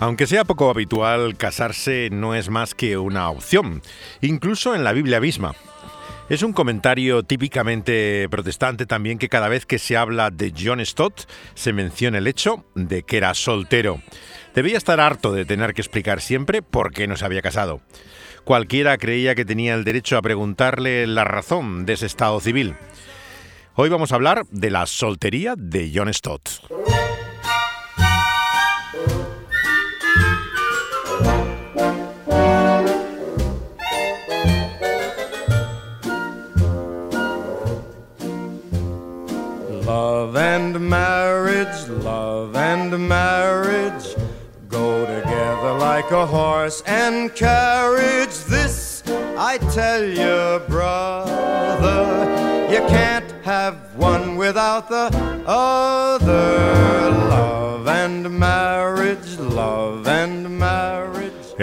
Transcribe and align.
Aunque 0.00 0.26
sea 0.26 0.44
poco 0.44 0.70
habitual, 0.70 1.36
casarse 1.36 2.08
no 2.10 2.34
es 2.34 2.48
más 2.48 2.74
que 2.74 2.96
una 2.96 3.28
opción, 3.28 3.82
incluso 4.22 4.74
en 4.74 4.82
la 4.82 4.92
Biblia 4.94 5.20
misma. 5.20 5.54
Es 6.30 6.42
un 6.42 6.54
comentario 6.54 7.22
típicamente 7.22 8.26
protestante 8.30 8.86
también 8.86 9.18
que 9.18 9.28
cada 9.28 9.48
vez 9.48 9.66
que 9.66 9.78
se 9.78 9.98
habla 9.98 10.30
de 10.30 10.54
John 10.58 10.84
Stott 10.86 11.28
se 11.54 11.74
menciona 11.74 12.16
el 12.16 12.28
hecho 12.28 12.64
de 12.74 13.02
que 13.02 13.18
era 13.18 13.34
soltero. 13.34 14.00
Debía 14.54 14.78
estar 14.78 15.00
harto 15.00 15.32
de 15.32 15.44
tener 15.44 15.74
que 15.74 15.82
explicar 15.82 16.22
siempre 16.22 16.62
por 16.62 16.94
qué 16.94 17.06
no 17.06 17.18
se 17.18 17.26
había 17.26 17.42
casado. 17.42 17.82
Cualquiera 18.44 18.96
creía 18.96 19.34
que 19.34 19.44
tenía 19.44 19.74
el 19.74 19.84
derecho 19.84 20.16
a 20.16 20.22
preguntarle 20.22 21.06
la 21.06 21.24
razón 21.24 21.84
de 21.84 21.92
ese 21.92 22.06
estado 22.06 22.40
civil. 22.40 22.74
Hoy 23.74 23.90
vamos 23.90 24.12
a 24.12 24.14
hablar 24.14 24.46
de 24.50 24.70
la 24.70 24.86
soltería 24.86 25.56
de 25.58 25.92
John 25.94 26.12
Stott. 26.14 26.48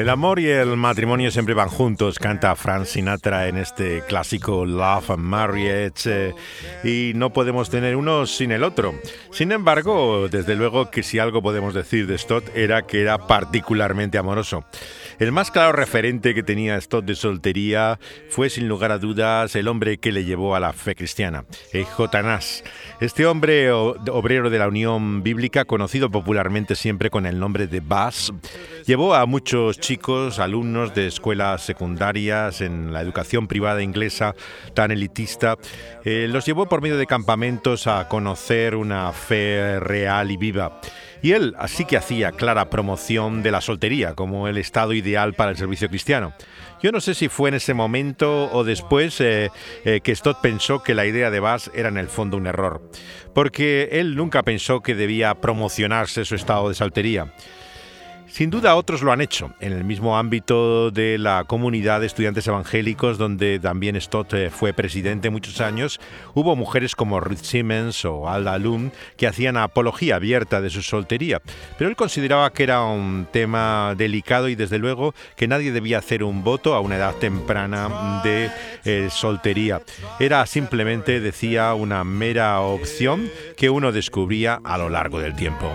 El 0.08 0.12
amor 0.12 0.40
y 0.40 0.48
el 0.48 0.78
matrimonio 0.78 1.32
siempre 1.32 1.54
van 1.54 1.68
juntos, 1.68 2.18
canta 2.18 2.56
Frank 2.56 2.86
Sinatra 2.86 3.50
en 3.50 3.58
este 3.58 4.04
clásico 4.08 4.66
Love 4.66 5.12
and 5.12 5.22
Marriage, 5.22 6.30
eh, 6.30 6.34
y 6.86 7.12
no 7.14 7.34
podemos 7.34 7.70
tener 7.70 7.98
uno 7.98 8.26
sin 8.26 8.54
el 8.54 8.64
otro. 8.64 8.96
Sin 9.32 9.52
embargo, 9.52 10.30
desde 10.30 10.56
luego 10.56 10.90
que 10.90 11.04
si 11.04 11.20
algo 11.20 11.42
podemos 11.42 11.74
decir 11.74 12.08
de 12.08 12.18
Stott 12.18 12.56
era 12.56 12.84
que 12.84 13.02
era 13.02 13.18
particularmente 13.18 14.18
amoroso. 14.18 14.64
El 15.20 15.32
más 15.32 15.50
claro 15.50 15.72
referente 15.72 16.36
que 16.36 16.44
tenía 16.44 16.80
Stott 16.80 17.04
de 17.06 17.16
soltería 17.16 18.00
fue 18.30 18.52
sin 18.52 18.68
lugar 18.68 18.92
a 18.92 19.00
dudas 19.00 19.56
el 19.56 19.68
hombre 19.68 19.98
que 19.98 20.12
le 20.12 20.26
llevó 20.26 20.56
a 20.56 20.60
la 20.60 20.74
fe 20.74 20.94
cristiana, 20.94 21.44
J. 21.74 22.22
Nash. 22.22 22.62
Este 23.02 23.26
hombre 23.26 23.72
obrero 23.72 24.52
de 24.52 24.60
la 24.60 24.68
Unión 24.68 25.24
Bíblica, 25.24 25.66
conocido 25.66 26.12
popularmente 26.12 26.76
siempre 26.76 27.10
con 27.10 27.26
el 27.26 27.40
nombre 27.40 27.66
de 27.66 27.80
Bass, 27.80 28.32
llevó 28.86 29.16
a 29.16 29.26
muchos 29.26 29.80
chicos, 29.80 30.38
alumnos 30.38 30.94
de 30.94 31.08
escuelas 31.08 31.64
secundarias 31.64 32.62
en 32.62 32.94
la 32.94 33.02
educación 33.02 33.48
privada 33.48 33.82
inglesa 33.82 34.36
tan 34.76 34.92
elitista, 34.92 35.58
eh, 36.06 36.28
los 36.30 36.46
llevó 36.46 36.70
por 36.70 36.82
medio 36.82 36.98
de 36.98 37.08
campamentos 37.08 37.88
a 37.88 38.08
conocer 38.08 38.76
una 38.76 39.12
fe 39.14 39.80
real 39.80 40.30
y 40.30 40.38
viva. 40.38 40.80
Y 41.22 41.32
él 41.32 41.56
así 41.58 41.86
que 41.86 41.98
hacía 41.98 42.32
clara 42.32 42.70
promoción 42.70 43.44
de 43.44 43.52
la 43.52 43.62
soltería 43.62 44.14
como 44.14 44.48
el 44.48 44.58
estado 44.58 44.94
ideal 44.94 45.34
para 45.34 45.52
el 45.52 45.58
servicio 45.58 45.90
cristiano. 45.90 46.34
Yo 46.82 46.92
no 46.92 47.02
sé 47.02 47.16
si 47.16 47.28
fue 47.28 47.50
en 47.50 47.56
ese 47.56 47.74
momento 47.74 48.52
o 48.52 48.64
después 48.64 49.20
eh, 49.20 49.50
eh, 49.84 50.02
que 50.02 50.16
Stott 50.16 50.42
pensó 50.42 50.84
que 50.84 50.94
la 50.94 51.06
idea 51.06 51.32
de 51.32 51.40
Bass 51.40 51.72
era 51.74 51.90
en 51.90 51.98
el 51.98 52.08
fondo 52.08 52.38
un 52.38 52.46
error, 52.46 52.82
porque 53.34 53.90
él 53.94 54.16
nunca 54.16 54.44
pensó 54.44 54.82
que 54.82 54.94
debía 54.94 55.34
promocionarse 55.36 56.24
su 56.24 56.36
estado 56.36 56.70
de 56.70 56.76
soltería. 56.76 57.34
Sin 58.38 58.52
duda 58.52 58.76
otros 58.76 59.02
lo 59.02 59.12
han 59.12 59.20
hecho, 59.20 59.56
en 59.60 59.74
el 59.74 59.84
mismo 59.84 60.16
ámbito 60.16 60.92
de 60.92 61.18
la 61.18 61.46
comunidad 61.46 62.02
de 62.02 62.06
estudiantes 62.06 62.46
evangélicos, 62.46 63.18
donde 63.18 63.58
también 63.58 64.00
Stott 64.00 64.32
eh, 64.36 64.52
fue 64.52 64.74
presidente 64.74 65.32
muchos 65.32 65.60
años, 65.60 66.00
hubo 66.36 66.56
mujeres 66.56 66.96
como 66.96 67.20
Ruth 67.20 67.40
Simmons 67.42 68.06
o 68.06 68.30
Alda 68.30 68.60
Lum 68.60 68.92
que 69.18 69.26
hacían 69.26 69.58
apología 69.58 70.18
abierta 70.18 70.62
de 70.62 70.70
su 70.70 70.84
soltería, 70.84 71.42
pero 71.80 71.90
él 71.90 71.96
consideraba 71.96 72.54
que 72.54 72.62
era 72.62 72.84
un 72.84 73.28
tema 73.32 73.96
delicado 73.98 74.50
y 74.50 74.54
desde 74.54 74.78
luego 74.78 75.16
que 75.36 75.48
nadie 75.48 75.72
debía 75.72 75.98
hacer 75.98 76.24
un 76.24 76.44
voto 76.44 76.76
a 76.76 76.80
una 76.80 76.98
edad 76.98 77.16
temprana 77.16 78.22
de 78.24 78.52
eh, 78.86 79.08
soltería. 79.10 79.82
Era 80.20 80.46
simplemente, 80.46 81.22
decía, 81.22 81.74
una 81.74 82.04
mera 82.04 82.62
opción 82.62 83.32
que 83.58 83.72
uno 83.72 83.92
descubría 83.92 84.62
a 84.64 84.78
lo 84.78 84.90
largo 84.90 85.20
del 85.20 85.36
tiempo. 85.36 85.74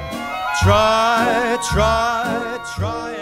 Try, 0.62 1.59
try, 1.61 2.61
try, 2.77 3.22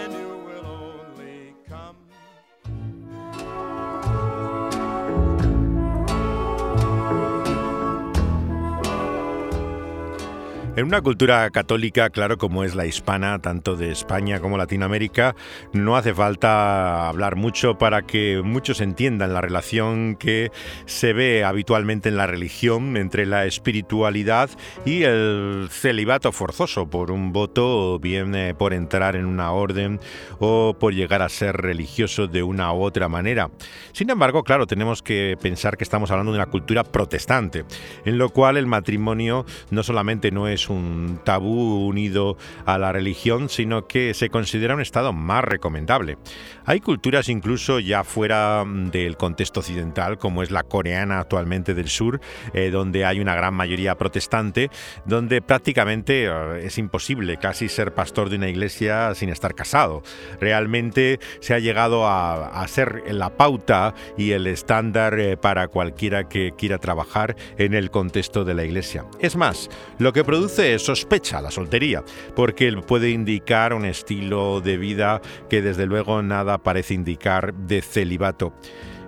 En 10.77 10.85
una 10.85 11.01
cultura 11.01 11.49
católica, 11.49 12.09
claro, 12.11 12.37
como 12.37 12.63
es 12.63 12.75
la 12.75 12.85
hispana, 12.85 13.39
tanto 13.39 13.75
de 13.75 13.91
España 13.91 14.39
como 14.39 14.57
Latinoamérica, 14.57 15.35
no 15.73 15.97
hace 15.97 16.13
falta 16.13 17.09
hablar 17.09 17.35
mucho 17.35 17.77
para 17.77 18.03
que 18.03 18.41
muchos 18.41 18.79
entiendan 18.79 19.33
la 19.33 19.41
relación 19.41 20.15
que 20.15 20.49
se 20.85 21.11
ve 21.11 21.43
habitualmente 21.43 22.07
en 22.07 22.15
la 22.15 22.25
religión 22.25 22.95
entre 22.95 23.25
la 23.25 23.45
espiritualidad 23.45 24.49
y 24.85 25.03
el 25.03 25.67
celibato 25.69 26.31
forzoso 26.31 26.89
por 26.89 27.11
un 27.11 27.33
voto 27.33 27.95
o 27.95 27.99
bien 27.99 28.33
eh, 28.33 28.55
por 28.57 28.73
entrar 28.73 29.17
en 29.17 29.25
una 29.25 29.51
orden 29.51 29.99
o 30.39 30.77
por 30.79 30.93
llegar 30.93 31.21
a 31.21 31.27
ser 31.27 31.57
religioso 31.57 32.27
de 32.27 32.43
una 32.43 32.71
u 32.71 32.81
otra 32.83 33.09
manera. 33.09 33.51
Sin 33.91 34.09
embargo, 34.09 34.45
claro, 34.45 34.67
tenemos 34.67 35.03
que 35.03 35.37
pensar 35.41 35.75
que 35.75 35.83
estamos 35.83 36.11
hablando 36.11 36.31
de 36.31 36.37
una 36.37 36.49
cultura 36.49 36.85
protestante, 36.85 37.65
en 38.05 38.17
lo 38.17 38.29
cual 38.29 38.55
el 38.55 38.67
matrimonio 38.67 39.45
no 39.69 39.83
solamente 39.83 40.31
no 40.31 40.47
es 40.47 40.60
un 40.69 41.19
tabú 41.23 41.87
unido 41.87 42.37
a 42.65 42.77
la 42.77 42.91
religión, 42.91 43.49
sino 43.49 43.87
que 43.87 44.13
se 44.13 44.29
considera 44.29 44.75
un 44.75 44.81
estado 44.81 45.13
más 45.13 45.43
recomendable. 45.43 46.17
Hay 46.65 46.79
culturas 46.79 47.29
incluso 47.29 47.79
ya 47.79 48.03
fuera 48.03 48.63
del 48.65 49.17
contexto 49.17 49.61
occidental, 49.61 50.17
como 50.17 50.43
es 50.43 50.51
la 50.51 50.63
coreana 50.63 51.19
actualmente 51.19 51.73
del 51.73 51.89
sur, 51.89 52.21
eh, 52.53 52.69
donde 52.69 53.05
hay 53.05 53.19
una 53.19 53.35
gran 53.35 53.53
mayoría 53.53 53.95
protestante, 53.95 54.69
donde 55.05 55.41
prácticamente 55.41 56.25
eh, 56.25 56.65
es 56.65 56.77
imposible 56.77 57.37
casi 57.37 57.69
ser 57.69 57.93
pastor 57.93 58.29
de 58.29 58.37
una 58.37 58.49
iglesia 58.49 59.13
sin 59.15 59.29
estar 59.29 59.55
casado. 59.55 60.03
Realmente 60.39 61.19
se 61.39 61.53
ha 61.53 61.59
llegado 61.59 62.07
a, 62.07 62.61
a 62.61 62.67
ser 62.67 63.03
la 63.07 63.37
pauta 63.37 63.93
y 64.17 64.31
el 64.31 64.47
estándar 64.47 65.19
eh, 65.19 65.37
para 65.37 65.67
cualquiera 65.67 66.27
que 66.27 66.51
quiera 66.57 66.77
trabajar 66.77 67.35
en 67.57 67.73
el 67.73 67.91
contexto 67.91 68.45
de 68.45 68.53
la 68.53 68.63
iglesia. 68.63 69.05
Es 69.19 69.35
más, 69.35 69.69
lo 69.97 70.13
que 70.13 70.23
produce 70.23 70.50
sospecha 70.77 71.41
la 71.41 71.51
soltería, 71.51 72.03
porque 72.35 72.71
puede 72.85 73.09
indicar 73.09 73.73
un 73.73 73.85
estilo 73.85 74.61
de 74.61 74.77
vida 74.77 75.21
que 75.49 75.61
desde 75.61 75.85
luego 75.85 76.21
nada 76.21 76.57
parece 76.57 76.93
indicar 76.93 77.53
de 77.53 77.81
celibato 77.81 78.53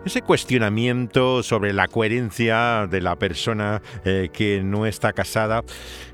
ese 0.06 0.22
cuestionamiento 0.22 1.44
sobre 1.44 1.74
la 1.74 1.88
coherencia 1.88 2.88
de 2.90 3.02
la 3.02 3.16
persona 3.16 3.82
eh, 4.04 4.30
que 4.34 4.62
no 4.64 4.86
está 4.86 5.14
casada 5.14 5.64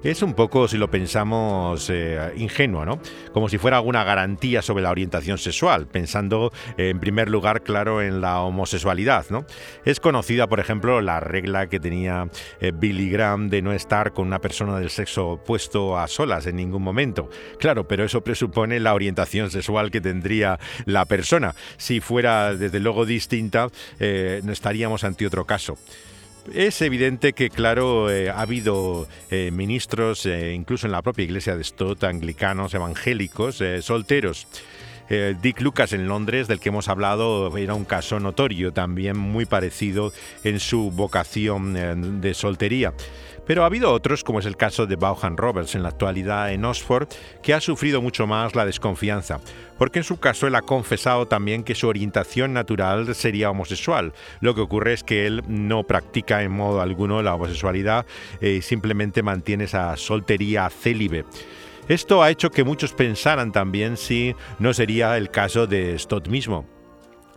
es 0.03 0.21
un 0.21 0.33
poco, 0.33 0.67
si 0.67 0.77
lo 0.77 0.89
pensamos, 0.89 1.89
eh, 1.89 2.33
ingenuo, 2.37 2.85
¿no? 2.85 2.99
Como 3.33 3.49
si 3.49 3.57
fuera 3.57 3.77
alguna 3.77 4.03
garantía 4.03 4.61
sobre 4.61 4.83
la 4.83 4.91
orientación 4.91 5.37
sexual, 5.37 5.87
pensando 5.87 6.53
en 6.77 6.99
primer 6.99 7.29
lugar, 7.29 7.63
claro, 7.63 8.01
en 8.01 8.21
la 8.21 8.41
homosexualidad, 8.41 9.25
¿no? 9.29 9.45
Es 9.83 9.99
conocida, 9.99 10.47
por 10.47 10.59
ejemplo, 10.59 11.01
la 11.01 11.19
regla 11.19 11.67
que 11.67 11.79
tenía 11.79 12.29
eh, 12.61 12.71
Billy 12.73 13.09
Graham 13.09 13.49
de 13.49 13.61
no 13.61 13.73
estar 13.73 14.13
con 14.13 14.27
una 14.27 14.39
persona 14.39 14.79
del 14.79 14.89
sexo 14.89 15.31
opuesto 15.31 15.97
a 15.97 16.07
solas 16.07 16.45
en 16.45 16.55
ningún 16.55 16.83
momento. 16.83 17.29
Claro, 17.59 17.87
pero 17.87 18.03
eso 18.05 18.21
presupone 18.21 18.79
la 18.79 18.93
orientación 18.93 19.51
sexual 19.51 19.91
que 19.91 19.99
tendría 19.99 20.59
la 20.85 21.05
persona. 21.05 21.55
Si 21.77 21.99
fuera, 21.99 22.55
desde 22.55 22.79
luego, 22.79 23.05
distinta, 23.05 23.67
eh, 23.99 24.41
estaríamos 24.49 25.03
ante 25.03 25.25
otro 25.25 25.45
caso. 25.45 25.77
Es 26.53 26.81
evidente 26.81 27.33
que, 27.33 27.49
claro, 27.49 28.09
eh, 28.09 28.29
ha 28.29 28.41
habido 28.41 29.07
eh, 29.29 29.51
ministros, 29.51 30.25
incluso 30.25 30.87
en 30.87 30.91
la 30.91 31.01
propia 31.01 31.25
iglesia 31.25 31.55
de 31.55 31.63
Stott, 31.63 32.03
anglicanos, 32.03 32.73
evangélicos, 32.73 33.61
solteros. 33.81 34.47
Dick 35.41 35.59
Lucas 35.61 35.91
en 35.93 36.07
Londres, 36.07 36.47
del 36.47 36.59
que 36.59 36.69
hemos 36.69 36.87
hablado, 36.87 37.57
era 37.57 37.73
un 37.73 37.83
caso 37.83 38.19
notorio, 38.19 38.73
también 38.73 39.17
muy 39.17 39.45
parecido 39.45 40.13
en 40.43 40.59
su 40.59 40.91
vocación 40.91 42.21
de 42.21 42.33
soltería. 42.35 42.93
Pero 43.49 43.63
ha 43.63 43.65
habido 43.65 43.91
otros, 43.91 44.23
como 44.23 44.37
es 44.37 44.45
el 44.45 44.57
caso 44.57 44.85
de 44.85 44.95
Bauhan 44.95 45.35
Roberts 45.35 45.73
en 45.73 45.81
la 45.81 45.89
actualidad 45.89 46.53
en 46.53 46.65
Oxford, 46.65 47.07
que 47.41 47.55
ha 47.55 47.59
sufrido 47.59 47.99
mucho 47.99 48.27
más 48.27 48.53
la 48.53 48.63
desconfianza, 48.63 49.39
porque 49.79 49.97
en 49.97 50.03
su 50.03 50.19
caso 50.19 50.45
él 50.45 50.53
ha 50.53 50.61
confesado 50.61 51.27
también 51.27 51.63
que 51.63 51.73
su 51.73 51.87
orientación 51.87 52.53
natural 52.53 53.15
sería 53.15 53.49
homosexual. 53.49 54.13
Lo 54.39 54.53
que 54.53 54.61
ocurre 54.61 54.93
es 54.93 55.03
que 55.03 55.25
él 55.25 55.41
no 55.47 55.81
practica 55.81 56.43
en 56.43 56.51
modo 56.51 56.79
alguno 56.79 57.23
la 57.23 57.33
homosexualidad, 57.33 58.05
eh, 58.39 58.61
simplemente 58.61 59.23
mantiene 59.23 59.63
esa 59.63 59.97
soltería 59.97 60.69
célibe. 60.69 61.25
Esto 61.87 62.21
ha 62.21 62.29
hecho 62.29 62.51
que 62.51 62.63
muchos 62.63 62.93
pensaran 62.93 63.51
también 63.51 63.97
si 63.97 64.35
no 64.59 64.75
sería 64.75 65.17
el 65.17 65.31
caso 65.31 65.65
de 65.65 65.97
Stott 65.97 66.27
mismo. 66.27 66.78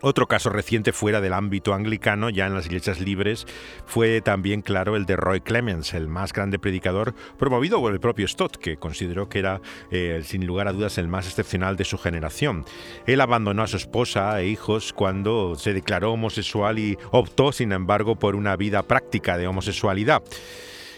Otro 0.05 0.27
caso 0.27 0.51
reciente 0.51 0.93
fuera 0.93 1.21
del 1.21 1.33
ámbito 1.33 1.75
anglicano, 1.75 2.29
ya 2.29 2.49
en 2.49 2.55
las 2.55 2.67
iglesias 2.67 2.99
libres, 2.99 3.47
fue 3.87 4.21
también 4.21 4.61
claro 4.61 4.97
el 4.97 5.07
de 5.07 5.15
Roy 5.15 5.41
Clemens, 5.41 5.95
el 5.95 6.09
más 6.09 6.33
grande 6.33 6.59
predicador 6.59 7.15
promovido 7.39 7.81
por 7.81 7.93
el 7.93 8.01
propio 8.01 8.27
Stott, 8.27 8.57
que 8.57 8.77
consideró 8.77 9.29
que 9.29 9.39
era, 9.39 9.61
eh, 9.93 10.21
sin 10.25 10.45
lugar 10.45 10.67
a 10.67 10.73
dudas, 10.73 10.99
el 10.99 11.07
más 11.07 11.29
excepcional 11.29 11.77
de 11.77 11.85
su 11.85 11.99
generación. 11.99 12.65
Él 13.07 13.21
abandonó 13.21 13.63
a 13.63 13.69
su 13.69 13.77
esposa 13.77 14.41
e 14.41 14.49
hijos 14.49 14.93
cuando 14.93 15.55
se 15.55 15.73
declaró 15.73 16.13
homosexual 16.15 16.81
y 16.81 16.99
optó, 17.13 17.53
sin 17.53 17.71
embargo, 17.71 18.17
por 18.17 18.35
una 18.35 18.57
vida 18.57 18.83
práctica 18.83 19.39
de 19.39 19.47
homosexualidad. 19.47 20.25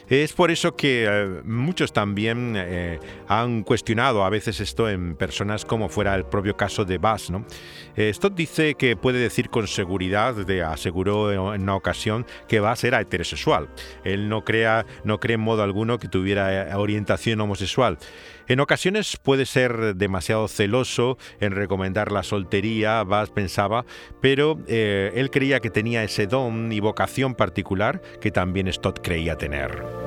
Es 0.08 0.34
por 0.34 0.50
eso 0.50 0.76
que 0.76 1.06
eh, 1.08 1.40
muchos 1.44 1.92
también 1.94 2.54
eh, 2.56 3.00
han 3.26 3.62
cuestionado 3.62 4.22
a 4.22 4.28
veces 4.28 4.60
esto 4.60 4.88
en 4.88 5.16
personas 5.16 5.64
como 5.64 5.88
fuera 5.88 6.14
el 6.14 6.26
propio 6.26 6.56
caso 6.56 6.84
de 6.84 6.98
Bass. 6.98 7.30
¿no? 7.30 7.46
Eh, 7.96 8.12
Stott 8.12 8.34
dice 8.34 8.74
que 8.74 8.96
puede 8.96 9.18
decir 9.18 9.48
con 9.48 9.66
seguridad, 9.66 10.34
de, 10.34 10.62
aseguró 10.62 11.54
en 11.54 11.62
una 11.62 11.74
ocasión, 11.74 12.26
que 12.48 12.60
Bass 12.60 12.84
era 12.84 13.00
heterosexual. 13.00 13.70
Él 14.04 14.28
no, 14.28 14.44
crea, 14.44 14.84
no 15.04 15.20
cree 15.20 15.36
en 15.36 15.40
modo 15.40 15.62
alguno 15.62 15.98
que 15.98 16.08
tuviera 16.08 16.76
orientación 16.76 17.40
homosexual. 17.40 17.98
En 18.46 18.60
ocasiones 18.60 19.16
puede 19.16 19.46
ser 19.46 19.96
demasiado 19.96 20.48
celoso 20.48 21.16
en 21.40 21.52
recomendar 21.52 22.12
la 22.12 22.22
soltería, 22.22 23.02
Bass 23.04 23.30
pensaba, 23.30 23.86
pero 24.20 24.58
él 24.68 25.30
creía 25.30 25.60
que 25.60 25.70
tenía 25.70 26.04
ese 26.04 26.26
don 26.26 26.70
y 26.70 26.80
vocación 26.80 27.34
particular 27.34 28.02
que 28.20 28.30
también 28.30 28.70
Stott 28.70 29.00
creía 29.02 29.36
tener. 29.36 30.03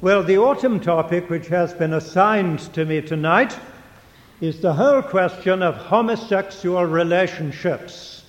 Well, 0.00 0.22
the 0.22 0.38
autumn 0.38 0.78
topic 0.78 1.28
which 1.28 1.48
has 1.48 1.72
been 1.72 1.92
assigned 1.92 2.60
to 2.74 2.84
me 2.84 3.02
tonight 3.02 3.58
is 4.40 4.60
the 4.60 4.74
whole 4.74 5.02
question 5.02 5.60
of 5.60 5.74
homosexual 5.74 6.84
relationships. 6.84 8.22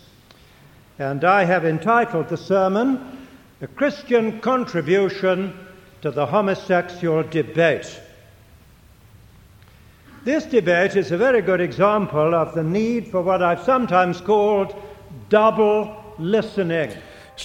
And 0.98 1.24
I 1.24 1.44
have 1.44 1.66
entitled 1.66 2.27
the 2.27 2.38
sermon, 2.38 3.27
The 3.60 3.68
Christian 3.68 4.42
Contribution 4.42 5.54
to 6.01 6.10
the 6.10 6.25
Homosexual 6.25 7.21
Debate. 7.21 8.01
This 10.24 10.45
debate 10.45 10.95
is 10.95 11.12
a 11.12 11.18
very 11.18 11.44
good 11.44 11.62
example 11.62 12.33
of 12.33 12.56
the 12.56 12.63
need 12.63 13.10
for 13.10 13.21
what 13.21 13.44
I've 13.44 13.62
sometimes 13.62 14.21
called 14.21 14.75
double 15.30 16.16
listening. 16.18 16.94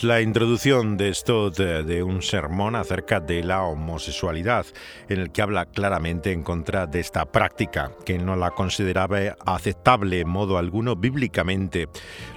La 0.03 0.21
introducción 0.21 0.97
de 0.97 1.15
Stott 1.15 1.57
de 1.57 2.03
un 2.03 2.21
sermón 2.21 2.75
acerca 2.75 3.21
de 3.21 3.45
la 3.45 3.63
homosexualidad, 3.63 4.67
en 5.09 5.21
el 5.21 5.31
que 5.31 5.41
habla 5.41 5.67
claramente 5.67 6.33
en 6.33 6.43
contra 6.43 6.87
de 6.87 7.01
esta 7.01 7.25
práctica, 7.25 7.93
que 8.05 8.19
no 8.19 8.35
la 8.35 8.51
consideraba 8.51 9.37
aceptable 9.47 10.21
en 10.21 10.29
modo 10.29 10.59
alguno 10.59 10.97
bíblicamente. 10.97 11.89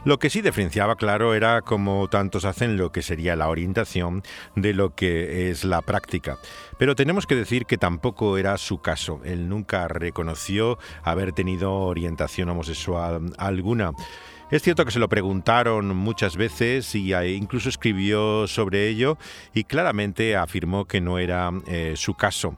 Lo 0.06 0.20
que 0.20 0.30
sí 0.30 0.42
diferenciaba, 0.42 0.96
claro, 0.96 1.34
era 1.34 1.62
como 1.62 2.08
tantos 2.08 2.46
hacen 2.46 2.78
lo 2.78 2.92
que 2.92 3.02
sería 3.02 3.36
la 3.36 3.50
orientación 3.50 4.24
de 4.56 4.74
lo 4.74 4.94
que 4.94 5.50
es 5.50 5.66
la 5.66 5.82
práctica. 5.82 6.38
Pero 6.78 6.96
tenemos 6.96 7.26
que 7.26 7.36
decir 7.36 7.66
que 7.66 7.78
tampoco 7.78 8.38
era 8.38 8.58
su 8.58 8.80
caso. 8.80 9.20
Él 9.26 9.50
nunca 9.50 9.88
reconoció 9.88 10.78
haber 11.04 11.34
tenido 11.34 11.74
orientación 11.74 12.50
homosexual 12.50 13.34
alguna. 13.38 13.92
Es 14.50 14.62
cierto 14.62 14.86
que 14.86 14.92
se 14.92 15.00
lo 15.00 15.10
preguntaron 15.10 15.94
muchas 15.94 16.38
veces 16.38 16.96
y 16.96 17.14
incluso 17.14 17.68
escribió 17.68 18.48
sobre 18.48 18.88
ello 18.88 19.18
y 19.54 19.66
claramente 19.66 20.38
afirmó 20.38 20.86
que 20.86 21.02
no 21.02 21.20
era 21.20 21.52
eh, 21.68 21.96
su 21.98 22.14
caso. 22.14 22.58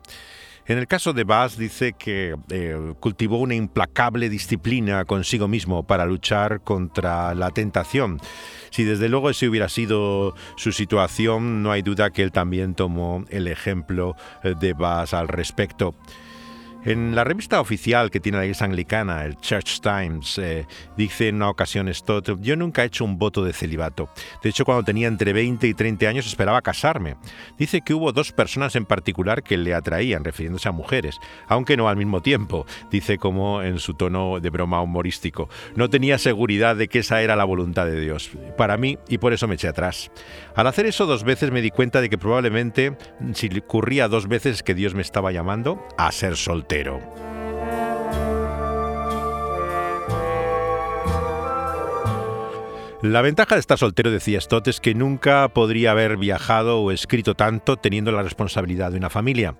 En 0.67 0.77
el 0.77 0.85
caso 0.85 1.13
de 1.13 1.23
Bass 1.23 1.57
dice 1.57 1.93
que 1.93 2.35
eh, 2.51 2.93
cultivó 2.99 3.39
una 3.39 3.55
implacable 3.55 4.29
disciplina 4.29 5.03
consigo 5.05 5.47
mismo 5.47 5.81
para 5.81 6.05
luchar 6.05 6.61
contra 6.61 7.33
la 7.33 7.49
tentación. 7.49 8.19
Si 8.69 8.83
desde 8.83 9.09
luego 9.09 9.31
ese 9.31 9.49
hubiera 9.49 9.67
sido 9.67 10.35
su 10.57 10.71
situación, 10.71 11.63
no 11.63 11.71
hay 11.71 11.81
duda 11.81 12.11
que 12.11 12.21
él 12.21 12.31
también 12.31 12.75
tomó 12.75 13.25
el 13.29 13.47
ejemplo 13.47 14.15
de 14.43 14.73
Bass 14.73 15.15
al 15.15 15.27
respecto. 15.27 15.95
En 16.85 17.13
la 17.13 17.25
revista 17.25 17.59
oficial 17.59 18.09
que 18.09 18.21
tiene 18.21 18.37
la 18.37 18.45
Iglesia 18.45 18.65
Anglicana, 18.65 19.25
el 19.25 19.35
Church 19.35 19.81
Times, 19.81 20.37
eh, 20.37 20.65
dice 20.95 21.27
en 21.27 21.35
una 21.35 21.49
ocasión 21.49 21.89
esto, 21.89 22.21
yo 22.37 22.55
nunca 22.55 22.83
he 22.83 22.85
hecho 22.85 23.03
un 23.03 23.17
voto 23.17 23.43
de 23.43 23.51
celibato. 23.51 24.09
De 24.41 24.49
hecho, 24.49 24.63
cuando 24.63 24.83
tenía 24.83 25.09
entre 25.09 25.33
20 25.33 25.67
y 25.67 25.73
30 25.73 26.07
años 26.07 26.25
esperaba 26.25 26.61
casarme. 26.61 27.17
Dice 27.57 27.81
que 27.81 27.93
hubo 27.93 28.13
dos 28.13 28.31
personas 28.31 28.77
en 28.77 28.85
particular 28.85 29.43
que 29.43 29.57
le 29.57 29.73
atraían, 29.73 30.23
refiriéndose 30.23 30.69
a 30.69 30.71
mujeres, 30.71 31.19
aunque 31.49 31.75
no 31.75 31.89
al 31.89 31.97
mismo 31.97 32.21
tiempo, 32.21 32.65
dice 32.89 33.17
como 33.17 33.61
en 33.61 33.79
su 33.79 33.95
tono 33.95 34.39
de 34.39 34.49
broma 34.49 34.81
humorístico. 34.81 35.49
No 35.75 35.89
tenía 35.89 36.17
seguridad 36.17 36.77
de 36.77 36.87
que 36.87 36.99
esa 36.99 37.21
era 37.21 37.35
la 37.35 37.43
voluntad 37.43 37.87
de 37.87 37.99
Dios 37.99 38.31
para 38.57 38.77
mí 38.77 38.97
y 39.09 39.17
por 39.17 39.33
eso 39.33 39.49
me 39.49 39.55
eché 39.55 39.67
atrás. 39.67 40.11
Al 40.59 40.67
hacer 40.67 40.85
eso 40.87 41.05
dos 41.05 41.23
veces 41.23 41.51
me 41.51 41.61
di 41.61 41.71
cuenta 41.71 42.01
de 42.01 42.09
que 42.09 42.17
probablemente 42.17 42.97
si 43.33 43.47
ocurría 43.59 44.09
dos 44.09 44.27
veces 44.27 44.61
que 44.61 44.75
Dios 44.75 44.93
me 44.93 45.01
estaba 45.01 45.31
llamando 45.31 45.87
a 45.97 46.11
ser 46.11 46.35
soltero. 46.35 46.99
La 53.01 53.21
ventaja 53.21 53.55
de 53.55 53.61
estar 53.61 53.77
soltero, 53.77 54.11
decía 54.11 54.41
Stott, 54.41 54.67
es 54.67 54.81
que 54.81 54.93
nunca 54.93 55.47
podría 55.47 55.91
haber 55.91 56.17
viajado 56.17 56.81
o 56.81 56.91
escrito 56.91 57.35
tanto 57.35 57.77
teniendo 57.77 58.11
la 58.11 58.21
responsabilidad 58.21 58.91
de 58.91 58.97
una 58.97 59.09
familia. 59.09 59.55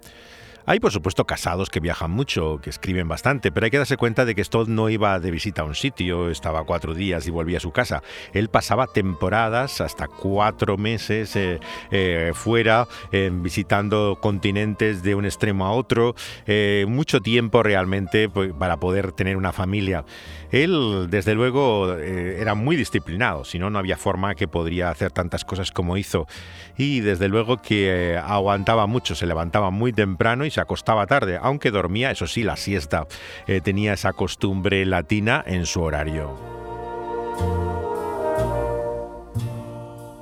Hay, 0.66 0.80
por 0.80 0.92
supuesto, 0.92 1.26
casados 1.26 1.70
que 1.70 1.80
viajan 1.80 2.12
mucho, 2.12 2.60
que 2.62 2.70
escriben 2.70 3.08
bastante, 3.08 3.52
pero 3.52 3.66
hay 3.66 3.72
que 3.72 3.78
darse 3.78 3.98
cuenta 3.98 4.26
de 4.26 4.36
que 4.36 4.44
Stott 4.44 4.68
no 4.68 4.90
iba 4.90 5.20
de 5.20 5.32
visita 5.32 5.62
a 5.62 5.66
un 5.66 5.74
sitio, 5.74 6.30
estaba 6.30 6.64
cuatro 6.64 6.94
días 6.94 7.26
y 7.28 7.32
volvía 7.32 7.58
a 7.58 7.62
su 7.62 7.72
casa. 7.72 8.04
Él 8.34 8.50
pasaba 8.50 8.88
temporadas, 8.88 9.82
hasta 9.82 10.08
cuatro 10.08 10.78
meses, 10.78 11.36
eh, 11.36 11.60
eh, 11.92 12.32
fuera, 12.36 12.88
visitando 13.32 14.20
continentes 14.22 15.02
de 15.02 15.16
un 15.16 15.26
extremo 15.26 15.66
a 15.66 15.72
otro, 15.72 16.16
eh, 16.46 16.86
mucho 16.88 17.22
tiempo 17.22 17.64
realmente 17.64 18.30
pues, 18.30 18.54
para 18.54 18.78
poder 18.78 19.12
tener 19.14 19.38
una 19.38 19.54
familia. 19.54 20.06
Él, 20.52 21.08
desde 21.10 21.36
luego, 21.36 21.94
era 21.96 22.56
muy 22.56 22.76
disciplinado, 22.76 23.46
si 23.46 23.60
no, 23.60 23.70
no 23.70 23.78
había 23.78 23.98
forma 23.98 24.34
que 24.34 24.48
podría 24.48 24.90
hacer 24.90 25.12
tantas 25.12 25.46
cosas 25.46 25.72
como 25.72 25.96
hizo. 25.96 26.28
Y 26.76 27.02
desde 27.02 27.28
luego 27.28 27.62
que 27.62 28.18
aguantaba 28.18 28.88
mucho, 28.88 29.14
se 29.14 29.28
levantaba 29.28 29.70
muy 29.70 29.94
temprano 29.94 30.46
y 30.46 30.49
se 30.52 30.62
acostaba 30.62 31.08
tarde, 31.08 31.40
aunque 31.42 31.72
dormía, 31.72 32.12
eso 32.12 32.28
sí, 32.28 32.44
la 32.44 32.56
siesta. 32.56 33.08
Eh, 33.48 33.62
tenía 33.62 33.94
esa 33.94 34.14
costumbre 34.14 34.86
latina 34.86 35.44
en 35.46 35.66
su 35.66 35.82
horario. 35.82 36.60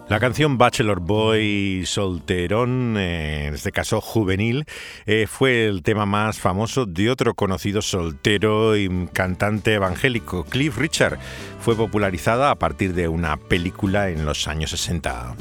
La 0.09 0.21
canción 0.21 0.57
Bachelor 0.57 1.01
Boy 1.01 1.83
Solterón, 1.85 2.95
eh, 2.97 3.47
en 3.47 3.55
este 3.55 3.73
caso 3.73 3.99
juvenil, 3.99 4.63
eh, 5.05 5.27
fue 5.27 5.67
el 5.67 5.83
tema 5.83 6.05
más 6.05 6.39
famoso 6.39 6.85
de 6.85 7.11
otro 7.11 7.33
conocido 7.33 7.81
soltero 7.81 8.77
y 8.77 9.09
cantante 9.11 9.73
evangélico, 9.73 10.45
Cliff 10.45 10.77
Richard. 10.77 11.19
Fue 11.59 11.75
popularizada 11.75 12.51
a 12.51 12.55
partir 12.55 12.93
de 12.93 13.09
una 13.09 13.35
película 13.35 14.09
en 14.09 14.25
los 14.25 14.47
años 14.47 14.69
60. 14.71 15.35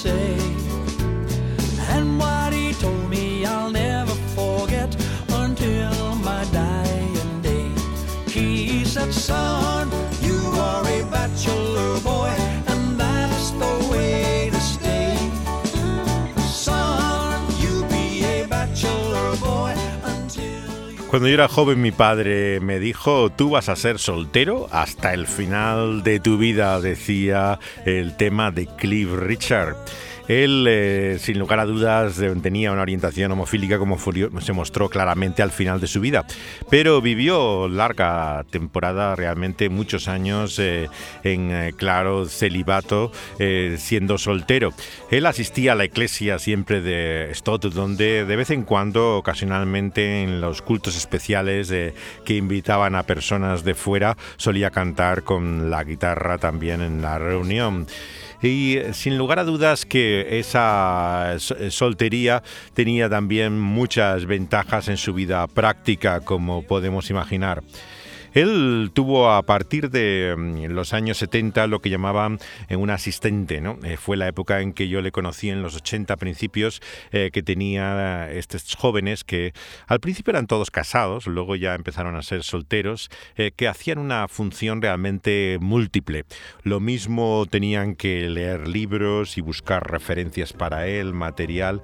Say. 0.00 0.38
And 1.94 2.18
what 2.18 2.54
he 2.54 2.72
told 2.72 3.10
me, 3.10 3.44
I'll 3.44 3.70
never 3.70 4.14
forget 4.34 4.90
until 5.28 6.14
my 6.28 6.42
dying 6.52 7.42
day. 7.42 7.68
He 8.26 8.84
said, 8.84 9.12
Son, 9.12 9.59
Cuando 21.10 21.26
yo 21.26 21.34
era 21.34 21.48
joven 21.48 21.82
mi 21.82 21.90
padre 21.90 22.60
me 22.60 22.78
dijo, 22.78 23.30
tú 23.30 23.50
vas 23.50 23.68
a 23.68 23.74
ser 23.74 23.98
soltero 23.98 24.68
hasta 24.70 25.12
el 25.12 25.26
final 25.26 26.04
de 26.04 26.20
tu 26.20 26.38
vida, 26.38 26.80
decía 26.80 27.58
el 27.84 28.16
tema 28.16 28.52
de 28.52 28.68
Cliff 28.68 29.10
Richard. 29.10 29.74
Él, 30.28 30.66
eh, 30.68 31.16
sin 31.18 31.38
lugar 31.38 31.60
a 31.60 31.66
dudas, 31.66 32.20
eh, 32.20 32.32
tenía 32.42 32.72
una 32.72 32.82
orientación 32.82 33.32
homofílica 33.32 33.78
como 33.78 33.98
se 34.40 34.52
mostró 34.52 34.88
claramente 34.88 35.42
al 35.42 35.50
final 35.50 35.80
de 35.80 35.86
su 35.86 36.00
vida, 36.00 36.24
pero 36.68 37.00
vivió 37.00 37.68
larga 37.68 38.44
temporada, 38.50 39.16
realmente 39.16 39.68
muchos 39.68 40.08
años 40.08 40.58
eh, 40.58 40.88
en 41.24 41.72
claro 41.76 42.26
celibato, 42.26 43.12
siendo 43.76 44.18
soltero. 44.18 44.72
Él 45.10 45.26
asistía 45.26 45.72
a 45.72 45.74
la 45.74 45.84
iglesia 45.84 46.38
siempre 46.38 46.80
de 46.80 47.30
Stott, 47.34 47.64
donde 47.66 48.24
de 48.24 48.36
vez 48.36 48.50
en 48.50 48.62
cuando, 48.62 49.16
ocasionalmente 49.16 50.22
en 50.22 50.40
los 50.40 50.62
cultos 50.62 50.96
especiales 50.96 51.72
que 52.24 52.36
invitaban 52.36 52.94
a 52.94 53.02
personas 53.02 53.64
de 53.64 53.74
fuera, 53.74 54.16
solía 54.36 54.70
cantar 54.70 55.22
con 55.22 55.70
la 55.70 55.84
guitarra 55.84 56.38
también 56.38 56.82
en 56.82 57.02
la 57.02 57.18
reunión. 57.18 57.86
Y 58.42 58.78
sin 58.92 59.18
lugar 59.18 59.38
a 59.38 59.44
dudas 59.44 59.84
que 59.84 60.38
esa 60.38 61.36
soltería 61.68 62.42
tenía 62.74 63.08
también 63.08 63.58
muchas 63.60 64.24
ventajas 64.24 64.88
en 64.88 64.96
su 64.96 65.12
vida 65.12 65.46
práctica, 65.46 66.20
como 66.20 66.62
podemos 66.62 67.10
imaginar. 67.10 67.62
Él 68.32 68.92
tuvo 68.94 69.30
a 69.32 69.42
partir 69.42 69.90
de 69.90 70.34
mm, 70.36 70.72
los 70.72 70.92
años 70.92 71.18
70 71.18 71.66
lo 71.66 71.80
que 71.80 71.90
llamaban 71.90 72.38
eh, 72.68 72.76
un 72.76 72.90
asistente, 72.90 73.60
¿no? 73.60 73.78
Eh, 73.82 73.96
fue 73.96 74.16
la 74.16 74.28
época 74.28 74.60
en 74.60 74.72
que 74.72 74.88
yo 74.88 75.00
le 75.00 75.10
conocí 75.10 75.50
en 75.50 75.62
los 75.62 75.74
80 75.74 76.16
principios, 76.16 76.80
eh, 77.10 77.30
que 77.32 77.42
tenía 77.42 78.30
estos 78.30 78.76
jóvenes 78.76 79.24
que 79.24 79.52
al 79.88 79.98
principio 79.98 80.30
eran 80.30 80.46
todos 80.46 80.70
casados, 80.70 81.26
luego 81.26 81.56
ya 81.56 81.74
empezaron 81.74 82.14
a 82.14 82.22
ser 82.22 82.42
solteros, 82.42 83.10
que 83.56 83.68
hacían 83.68 83.98
una 83.98 84.28
función 84.28 84.82
realmente 84.82 85.58
múltiple. 85.60 86.24
Lo 86.62 86.80
mismo 86.80 87.46
tenían 87.50 87.94
que 87.94 88.28
leer 88.28 88.68
libros 88.68 89.38
y 89.38 89.40
buscar 89.40 89.90
referencias 89.90 90.52
para 90.52 90.86
él, 90.86 91.12
material, 91.12 91.82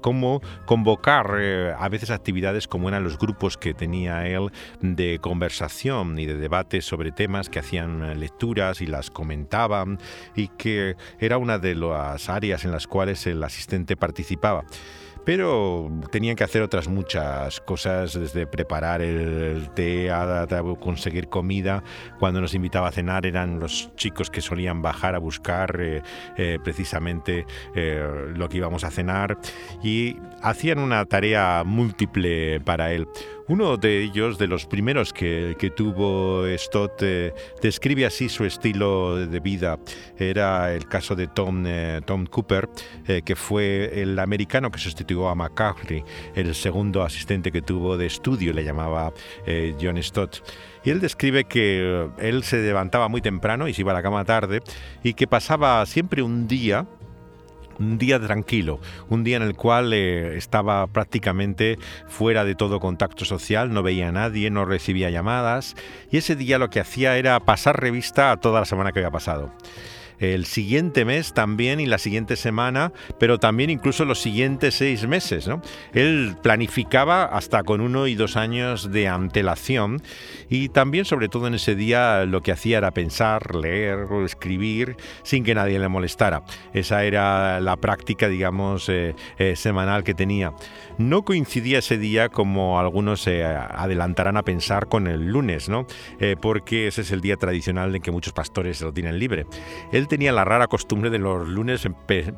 como 0.00 0.40
convocar 0.66 1.26
a 1.78 1.88
veces 1.88 2.10
actividades 2.10 2.68
como 2.68 2.88
eran 2.88 3.04
los 3.04 3.18
grupos 3.18 3.56
que 3.56 3.74
tenía 3.74 4.26
él 4.28 4.50
de 4.80 5.18
conversación 5.20 5.73
y 5.84 6.26
de 6.26 6.36
debate 6.36 6.80
sobre 6.80 7.10
temas 7.10 7.48
que 7.48 7.58
hacían 7.58 8.02
eh, 8.04 8.14
lecturas 8.14 8.80
y 8.80 8.86
las 8.86 9.10
comentaban 9.10 9.98
y 10.36 10.48
que 10.48 10.94
era 11.18 11.36
una 11.36 11.58
de 11.58 11.74
las 11.74 12.28
áreas 12.28 12.64
en 12.64 12.70
las 12.70 12.86
cuales 12.86 13.26
el 13.26 13.42
asistente 13.42 13.96
participaba 13.96 14.64
pero 15.24 15.90
tenían 16.10 16.36
que 16.36 16.44
hacer 16.44 16.60
otras 16.60 16.86
muchas 16.86 17.58
cosas, 17.62 18.12
desde 18.12 18.46
preparar 18.46 19.00
el 19.00 19.70
té 19.70 20.10
a, 20.10 20.46
conseguir 20.78 21.28
comida. 21.28 21.82
Cuando 22.18 22.42
nos 22.42 22.52
invitaba 22.52 22.88
a 22.88 22.92
cenar 22.92 23.24
eran 23.24 23.58
los 23.58 23.90
chicos 23.96 24.30
que 24.30 24.42
solían 24.42 24.82
bajar 24.82 25.14
a 25.14 25.18
buscar 25.18 25.80
eh, 25.80 26.02
eh, 26.36 26.58
precisamente 26.62 27.46
lo 27.74 28.50
que 28.50 28.58
íbamos 28.58 28.84
a 28.84 28.90
cenar 28.90 29.38
y 29.82 30.18
hacían 30.42 30.78
una 30.78 31.06
tarea 31.06 31.62
múltiple 31.64 32.60
para 32.60 32.92
él. 32.92 33.08
Uno 33.46 33.76
de 33.76 34.02
ellos, 34.02 34.38
de 34.38 34.46
los 34.46 34.64
primeros 34.64 35.12
que, 35.12 35.72
tuvo 35.76 36.44
Stott, 36.56 37.02
eh, 37.02 37.34
describe 37.60 38.06
así 38.06 38.30
su 38.30 38.46
estilo 38.46 39.16
de 39.16 39.38
vida. 39.38 39.78
Era 40.18 40.72
el 40.72 40.88
caso 40.88 41.14
de 41.14 41.26
Tom, 41.26 41.64
eh, 41.66 42.00
Tom 42.06 42.24
Cooper, 42.24 42.70
eh, 43.06 43.20
que 43.22 43.36
fue 43.36 44.00
el 44.00 44.18
americano 44.18 44.70
que 44.70 44.78
sustituyó 44.78 45.28
a 45.28 45.34
McCarthy, 45.34 46.02
el 46.34 46.54
segundo 46.54 47.02
asistente 47.02 47.52
que 47.52 47.60
tuvo 47.60 47.98
de 47.98 48.06
estudio, 48.06 48.54
le 48.54 48.64
llamaba 48.64 49.12
John 49.78 50.02
Stott. 50.02 50.38
Y 50.82 50.90
él 50.90 51.00
describe 51.00 51.44
que 51.44 52.08
él 52.18 52.44
se 52.44 52.62
levantaba 52.62 53.08
muy 53.08 53.20
temprano 53.20 53.68
y 53.68 53.74
se 53.74 53.82
iba 53.82 53.92
a 53.92 53.94
la 53.94 54.02
cama 54.02 54.24
tarde 54.24 54.62
y 55.02 55.12
que 55.12 55.26
pasaba 55.26 55.84
siempre 55.84 56.22
un 56.22 56.48
día 56.48 56.86
un 57.78 57.98
día 57.98 58.20
tranquilo, 58.20 58.80
un 59.08 59.24
día 59.24 59.36
en 59.36 59.42
el 59.42 59.54
cual 59.54 59.92
eh, 59.92 60.36
estaba 60.36 60.86
prácticamente 60.86 61.78
fuera 62.06 62.44
de 62.44 62.54
todo 62.54 62.80
contacto 62.80 63.24
social, 63.24 63.72
no 63.72 63.82
veía 63.82 64.08
a 64.08 64.12
nadie, 64.12 64.50
no 64.50 64.64
recibía 64.64 65.10
llamadas 65.10 65.74
y 66.10 66.18
ese 66.18 66.36
día 66.36 66.58
lo 66.58 66.70
que 66.70 66.80
hacía 66.80 67.16
era 67.16 67.38
pasar 67.40 67.80
revista 67.80 68.32
a 68.32 68.36
toda 68.36 68.60
la 68.60 68.66
semana 68.66 68.92
que 68.92 69.00
había 69.00 69.10
pasado 69.10 69.52
el 70.18 70.46
siguiente 70.46 71.04
mes 71.04 71.34
también 71.34 71.80
y 71.80 71.86
la 71.86 71.98
siguiente 71.98 72.36
semana, 72.36 72.92
pero 73.18 73.38
también 73.38 73.70
incluso 73.70 74.04
los 74.04 74.20
siguientes 74.20 74.74
seis 74.74 75.06
meses. 75.06 75.48
¿no? 75.48 75.62
Él 75.92 76.36
planificaba 76.42 77.24
hasta 77.24 77.62
con 77.62 77.80
uno 77.80 78.06
y 78.06 78.14
dos 78.14 78.36
años 78.36 78.90
de 78.90 79.08
antelación 79.08 80.02
y 80.48 80.68
también, 80.68 81.04
sobre 81.04 81.28
todo 81.28 81.46
en 81.46 81.54
ese 81.54 81.74
día, 81.74 82.24
lo 82.24 82.42
que 82.42 82.52
hacía 82.52 82.78
era 82.78 82.90
pensar, 82.92 83.54
leer, 83.54 84.06
escribir 84.24 84.96
sin 85.22 85.44
que 85.44 85.54
nadie 85.54 85.78
le 85.78 85.88
molestara. 85.88 86.42
Esa 86.72 87.04
era 87.04 87.60
la 87.60 87.76
práctica, 87.76 88.28
digamos, 88.28 88.88
eh, 88.88 89.14
eh, 89.38 89.56
semanal 89.56 90.04
que 90.04 90.14
tenía. 90.14 90.52
No 90.98 91.24
coincidía 91.24 91.78
ese 91.78 91.98
día 91.98 92.28
como 92.28 92.78
algunos 92.78 93.22
se 93.22 93.44
adelantarán 93.44 94.36
a 94.36 94.42
pensar 94.42 94.88
con 94.88 95.06
el 95.06 95.26
lunes, 95.26 95.68
¿no? 95.68 95.86
Eh, 96.20 96.36
porque 96.40 96.86
ese 96.86 97.00
es 97.00 97.10
el 97.10 97.20
día 97.20 97.36
tradicional 97.36 97.94
en 97.94 98.02
que 98.02 98.10
muchos 98.10 98.32
pastores 98.32 98.80
lo 98.80 98.92
tienen 98.92 99.18
libre. 99.18 99.46
Él 99.92 100.06
tenía 100.08 100.32
la 100.32 100.44
rara 100.44 100.68
costumbre 100.68 101.10
de 101.10 101.18
los 101.18 101.48
lunes 101.48 101.88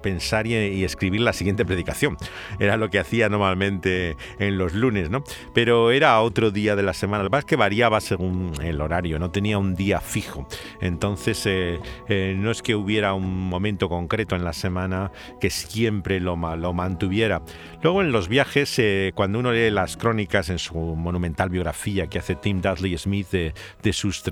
pensar 0.03 0.47
y, 0.47 0.85
escribir 0.85 1.21
la 1.21 1.33
siguiente 1.33 1.65
predicación. 1.65 2.17
Era 2.59 2.77
lo 2.77 2.91
que 2.91 2.99
hacía 2.99 3.29
normalmente 3.29 4.17
en 4.39 4.59
los 4.59 4.75
lunes, 4.75 5.11
¿no? 5.11 5.25
Pero 5.53 5.91
era 5.91 6.21
otro 6.21 6.51
día 6.51 6.77
de 6.77 6.83
la 6.83 6.93
semana. 6.93 7.25
Lo 7.25 7.31
que 7.31 7.47
que 7.47 7.57
variaba 7.57 8.01
según 8.01 8.53
el 8.63 8.81
horario, 8.81 9.19
no 9.19 9.31
tenía 9.31 9.59
un 9.59 9.75
día 9.75 10.01
fijo. 10.01 10.49
Entonces, 10.81 11.45
eh, 11.47 11.79
eh, 12.09 12.35
no 12.37 12.51
es 12.51 12.63
que 12.63 12.75
hubiera 12.75 13.15
un 13.15 13.49
momento 13.49 13.89
concreto 13.89 14.35
en 14.35 14.45
la 14.45 14.53
semana 14.53 15.13
que 15.41 15.51
siempre 15.51 16.21
lo, 16.21 16.37
lo 16.57 16.73
mantuviera. 16.73 17.43
Luego, 17.83 18.03
en 18.03 18.11
los 18.11 18.29
viajes, 18.29 18.46
eh, 18.55 19.12
cuando 19.15 19.38
uno 19.38 19.53
lee 19.53 19.71
las 19.71 19.97
crónicas 19.97 20.50
en 20.50 20.59
su 20.59 20.75
monumental 20.75 21.50
biografía 21.50 22.07
que 22.07 22.19
hace 22.19 22.35
Tim 22.35 22.61
Dudley 22.61 22.97
Smith 22.97 23.29
de, 23.31 23.53
sus 23.93 24.23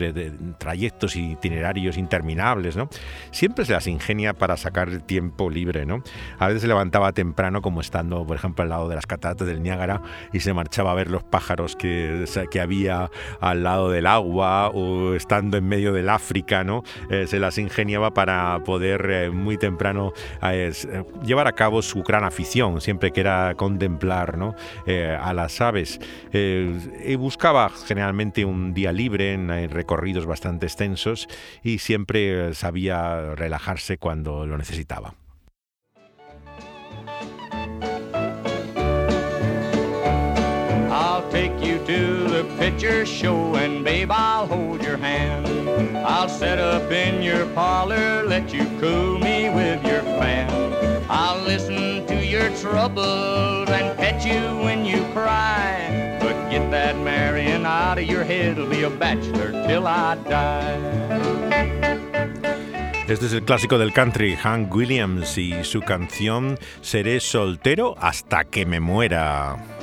trayectos 0.58 1.16
itinerarios 1.16 1.96
interminables, 1.96 2.76
¿no? 2.76 2.88
siempre 3.30 3.64
se 3.64 3.72
las 3.72 3.86
ingenia 3.86 4.34
para 4.34 4.56
sacar 4.56 4.88
el 4.88 5.02
tiempo 5.02 5.48
libre, 5.48 5.86
¿no? 5.86 6.02
A 6.38 6.48
veces 6.48 6.62
se 6.62 6.68
levantaba 6.68 7.12
temprano, 7.12 7.62
como 7.62 7.80
estando, 7.80 8.26
por 8.26 8.36
ejemplo, 8.36 8.62
al 8.62 8.68
lado 8.68 8.88
de 8.88 8.94
las 8.94 9.06
cataratas 9.06 9.46
del 9.46 9.62
Niágara, 9.62 10.02
y 10.32 10.40
se 10.40 10.52
marchaba 10.52 10.92
a 10.92 10.94
ver 10.94 11.10
los 11.10 11.22
pájaros 11.22 11.76
que, 11.76 12.24
que 12.50 12.60
había 12.60 13.10
al 13.40 13.62
lado 13.62 13.90
del 13.90 14.06
agua, 14.06 14.68
o 14.68 15.14
estando 15.14 15.56
en 15.56 15.66
medio 15.66 15.92
del 15.92 16.08
África, 16.08 16.64
¿no? 16.64 16.82
Eh, 17.10 17.26
se 17.26 17.38
las 17.38 17.58
ingeniaba 17.58 18.12
para 18.12 18.62
poder 18.64 19.08
eh, 19.10 19.30
muy 19.30 19.56
temprano 19.56 20.12
eh, 20.42 20.72
llevar 21.24 21.46
a 21.46 21.52
cabo 21.52 21.82
su 21.82 22.02
gran 22.02 22.24
afición, 22.24 22.80
siempre 22.80 23.10
que 23.12 23.20
era 23.20 23.54
contemplar 23.56 24.03
¿no? 24.36 24.54
a 25.20 25.32
las 25.32 25.60
aves. 25.60 26.00
y 26.32 27.14
buscaba 27.16 27.70
generalmente 27.86 28.44
un 28.44 28.74
día 28.74 28.92
libre 28.92 29.32
en 29.32 29.70
recorridos 29.70 30.26
bastante 30.26 30.66
extensos 30.66 31.28
y 31.62 31.78
siempre 31.78 32.54
sabía 32.54 33.34
relajarse 33.34 33.98
cuando 33.98 34.46
lo 34.46 34.58
necesitaba. 34.58 35.14
I'll 40.90 41.28
take 41.30 41.60
you 41.60 41.78
to 41.86 42.28
the 42.28 42.44
picture 42.58 43.04
show 43.04 43.56
and 43.56 43.84
babe 43.84 44.10
I'll 44.10 44.46
hold 44.46 44.82
your 44.82 44.96
hand. 44.96 45.46
I'll 45.98 46.28
set 46.28 46.58
up 46.58 46.90
in 46.92 47.22
your 47.22 47.46
parlor, 47.54 48.22
let 48.22 48.52
you 48.52 48.64
cool 48.80 49.18
me 49.18 49.50
with 49.50 49.84
your 49.84 50.02
fan. 50.18 50.48
I'll 51.10 51.42
listen 51.42 51.83
to 52.44 52.50
your 52.50 52.60
troubles 52.60 53.70
and 53.70 53.96
pet 53.96 54.24
you 54.24 54.40
when 54.62 54.84
you 54.84 55.02
cry. 55.12 56.18
But 56.20 56.50
get 56.50 56.70
that 56.70 56.96
marrying 56.98 57.64
out 57.64 57.98
of 57.98 58.04
your 58.04 58.24
head, 58.24 58.58
I'll 58.58 58.68
be 58.68 58.82
a 58.82 58.90
bachelor 58.90 59.52
till 59.66 59.86
I 59.86 60.16
die. 60.28 61.14
Este 63.06 63.26
es 63.26 63.34
el 63.34 63.42
clásico 63.42 63.76
del 63.78 63.92
country, 63.92 64.34
Hank 64.34 64.74
Williams 64.74 65.36
y 65.36 65.62
su 65.62 65.82
canción 65.82 66.58
Seré 66.80 67.20
soltero 67.20 67.94
hasta 67.98 68.44
que 68.44 68.64
me 68.64 68.80
muera. 68.80 69.73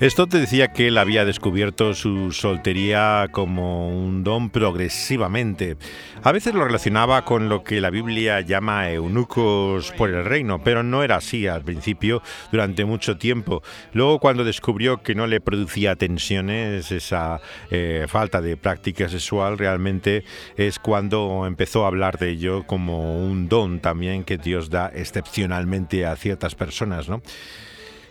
Esto 0.00 0.28
te 0.28 0.38
decía 0.38 0.68
que 0.68 0.86
él 0.86 0.96
había 0.96 1.24
descubierto 1.24 1.92
su 1.92 2.30
soltería 2.30 3.26
como 3.32 3.88
un 3.88 4.22
don 4.22 4.48
progresivamente. 4.48 5.76
A 6.22 6.30
veces 6.30 6.54
lo 6.54 6.64
relacionaba 6.64 7.24
con 7.24 7.48
lo 7.48 7.64
que 7.64 7.80
la 7.80 7.90
Biblia 7.90 8.40
llama 8.40 8.92
eunucos 8.92 9.90
por 9.90 10.10
el 10.10 10.24
reino, 10.24 10.62
pero 10.62 10.84
no 10.84 11.02
era 11.02 11.16
así 11.16 11.48
al 11.48 11.64
principio 11.64 12.22
durante 12.52 12.84
mucho 12.84 13.18
tiempo. 13.18 13.64
Luego 13.92 14.20
cuando 14.20 14.44
descubrió 14.44 15.02
que 15.02 15.16
no 15.16 15.26
le 15.26 15.40
producía 15.40 15.96
tensiones 15.96 16.92
esa 16.92 17.40
eh, 17.72 18.06
falta 18.06 18.40
de 18.40 18.56
práctica 18.56 19.08
sexual, 19.08 19.58
realmente 19.58 20.22
es 20.56 20.78
cuando 20.78 21.44
empezó 21.44 21.82
a 21.82 21.88
hablar 21.88 22.18
de 22.18 22.30
ello 22.30 22.64
como 22.68 23.20
un 23.20 23.48
don 23.48 23.80
también 23.80 24.22
que 24.22 24.38
Dios 24.38 24.70
da 24.70 24.92
excepcionalmente 24.94 26.06
a 26.06 26.14
ciertas 26.14 26.54
personas, 26.54 27.08
¿no? 27.08 27.20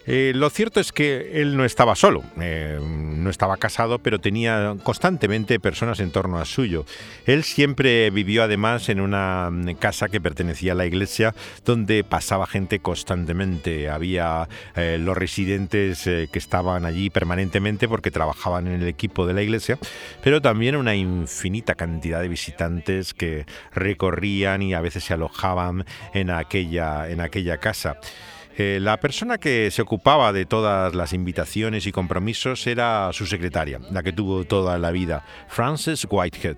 Eh, 0.09 0.31
lo 0.33 0.49
cierto 0.49 0.79
es 0.79 0.93
que 0.93 1.41
él 1.41 1.57
no 1.57 1.65
estaba 1.65 1.93
solo, 1.95 2.23
eh, 2.39 2.79
no 2.81 3.29
estaba 3.29 3.57
casado, 3.57 3.99
pero 3.99 4.19
tenía 4.19 4.75
constantemente 4.81 5.59
personas 5.59 5.99
en 5.99 6.11
torno 6.11 6.39
a 6.39 6.45
suyo. 6.45 6.85
Él 7.25 7.43
siempre 7.43 8.09
vivió 8.09 8.43
además 8.43 8.87
en 8.87 9.01
una 9.01 9.49
mm, 9.51 9.75
casa 9.75 10.07
que 10.07 10.21
pertenecía 10.21 10.71
a 10.71 10.75
la 10.75 10.85
iglesia, 10.85 11.35
donde 11.65 12.05
pasaba 12.05 12.47
gente 12.47 12.79
constantemente. 12.79 13.89
Había 13.89 14.47
eh, 14.77 14.97
los 14.97 15.17
residentes 15.17 16.03
que 16.03 16.39
estaban 16.39 16.85
allí 16.85 17.09
permanentemente 17.09 17.89
porque 17.89 18.09
trabajaban 18.09 18.67
en 18.67 18.81
el 18.81 18.87
equipo 18.87 19.27
de 19.27 19.33
la 19.33 19.41
iglesia, 19.41 19.77
pero 20.23 20.41
también 20.41 20.77
una 20.77 20.95
infinita 20.95 21.75
cantidad 21.75 22.21
de 22.21 22.29
visitantes 22.29 23.13
que 23.13 23.45
recorrían 23.73 24.61
y 24.61 24.73
a 24.73 24.79
veces 24.79 25.03
se 25.03 25.13
alojaban 25.13 25.85
en 26.13 26.29
aquella, 26.29 27.09
en 27.09 27.19
aquella 27.19 27.57
casa. 27.57 27.97
Eh, 28.59 28.79
la 28.81 28.99
persona 28.99 29.37
que 29.37 29.69
se 29.69 29.83
ocupaba 29.83 30.33
de 30.33 30.47
todas 30.47 30.95
las 30.95 31.13
invitaciones 31.13 31.85
y 31.85 31.91
compromisos 31.91 32.65
era 32.65 33.13
su 33.13 33.27
secretaria, 33.27 33.79
la 33.91 34.01
que 34.01 34.11
tuvo 34.11 34.45
toda 34.45 34.79
la 34.79 34.89
vida, 34.89 35.23
Frances 35.47 36.07
Whitehead. 36.09 36.57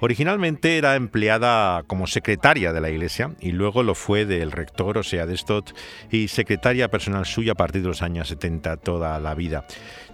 Originalmente 0.00 0.76
era 0.76 0.94
empleada 0.94 1.84
como 1.84 2.06
secretaria 2.06 2.74
de 2.74 2.82
la 2.82 2.90
iglesia 2.90 3.30
y 3.40 3.52
luego 3.52 3.82
lo 3.82 3.94
fue 3.94 4.26
del 4.26 4.52
rector, 4.52 4.98
o 4.98 5.02
sea, 5.02 5.24
de 5.24 5.38
Stott, 5.38 5.74
y 6.10 6.28
secretaria 6.28 6.90
personal 6.90 7.24
suya 7.24 7.52
a 7.52 7.54
partir 7.54 7.80
de 7.80 7.88
los 7.88 8.02
años 8.02 8.28
70 8.28 8.76
toda 8.78 9.18
la 9.18 9.34
vida. 9.34 9.64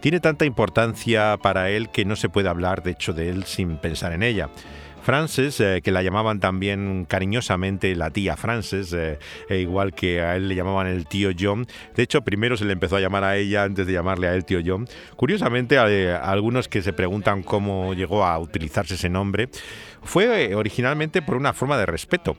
Tiene 0.00 0.20
tanta 0.20 0.44
importancia 0.44 1.36
para 1.42 1.70
él 1.70 1.88
que 1.88 2.04
no 2.04 2.14
se 2.14 2.28
puede 2.28 2.48
hablar, 2.48 2.84
de 2.84 2.92
hecho, 2.92 3.12
de 3.12 3.30
él 3.30 3.42
sin 3.44 3.78
pensar 3.78 4.12
en 4.12 4.22
ella. 4.22 4.50
Frances, 5.08 5.58
eh, 5.60 5.80
que 5.82 5.90
la 5.90 6.02
llamaban 6.02 6.38
también 6.38 7.06
cariñosamente 7.08 7.96
la 7.96 8.10
tía 8.10 8.36
Frances, 8.36 8.92
eh, 8.92 9.18
e 9.48 9.56
igual 9.56 9.94
que 9.94 10.20
a 10.20 10.36
él 10.36 10.48
le 10.48 10.54
llamaban 10.54 10.86
el 10.86 11.06
tío 11.06 11.30
John. 11.32 11.66
De 11.96 12.02
hecho, 12.02 12.20
primero 12.20 12.58
se 12.58 12.66
le 12.66 12.74
empezó 12.74 12.96
a 12.96 13.00
llamar 13.00 13.24
a 13.24 13.38
ella 13.38 13.62
antes 13.62 13.86
de 13.86 13.94
llamarle 13.94 14.28
a 14.28 14.34
él 14.34 14.44
tío 14.44 14.60
John. 14.62 14.86
Curiosamente, 15.16 15.78
a 15.78 16.16
algunos 16.30 16.68
que 16.68 16.82
se 16.82 16.92
preguntan 16.92 17.42
cómo 17.42 17.94
llegó 17.94 18.22
a 18.22 18.38
utilizarse 18.38 18.96
ese 18.96 19.08
nombre, 19.08 19.48
fue 20.02 20.54
originalmente 20.54 21.22
por 21.22 21.38
una 21.38 21.54
forma 21.54 21.78
de 21.78 21.86
respeto. 21.86 22.36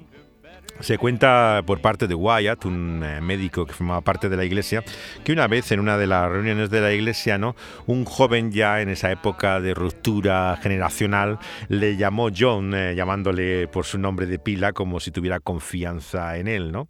Se 0.79 0.97
cuenta 0.97 1.61
por 1.65 1.81
parte 1.81 2.07
de 2.07 2.15
Wyatt, 2.15 2.65
un 2.65 3.03
eh, 3.03 3.19
médico 3.19 3.65
que 3.65 3.73
formaba 3.73 4.01
parte 4.01 4.29
de 4.29 4.37
la 4.37 4.45
iglesia, 4.45 4.83
que 5.23 5.33
una 5.33 5.47
vez 5.47 5.71
en 5.71 5.81
una 5.81 5.97
de 5.97 6.07
las 6.07 6.29
reuniones 6.29 6.69
de 6.69 6.79
la 6.79 6.93
iglesia, 6.93 7.37
¿no? 7.37 7.55
un 7.85 8.05
joven 8.05 8.51
ya 8.51 8.81
en 8.81 8.87
esa 8.89 9.11
época 9.11 9.59
de 9.59 9.73
ruptura 9.73 10.57
generacional 10.61 11.37
le 11.67 11.97
llamó 11.97 12.29
John, 12.35 12.73
eh, 12.73 12.95
llamándole 12.95 13.67
por 13.67 13.85
su 13.85 13.97
nombre 13.97 14.25
de 14.25 14.39
pila 14.39 14.71
como 14.71 14.99
si 15.01 15.11
tuviera 15.11 15.41
confianza 15.41 16.37
en 16.37 16.47
él. 16.47 16.71
¿no? 16.71 16.87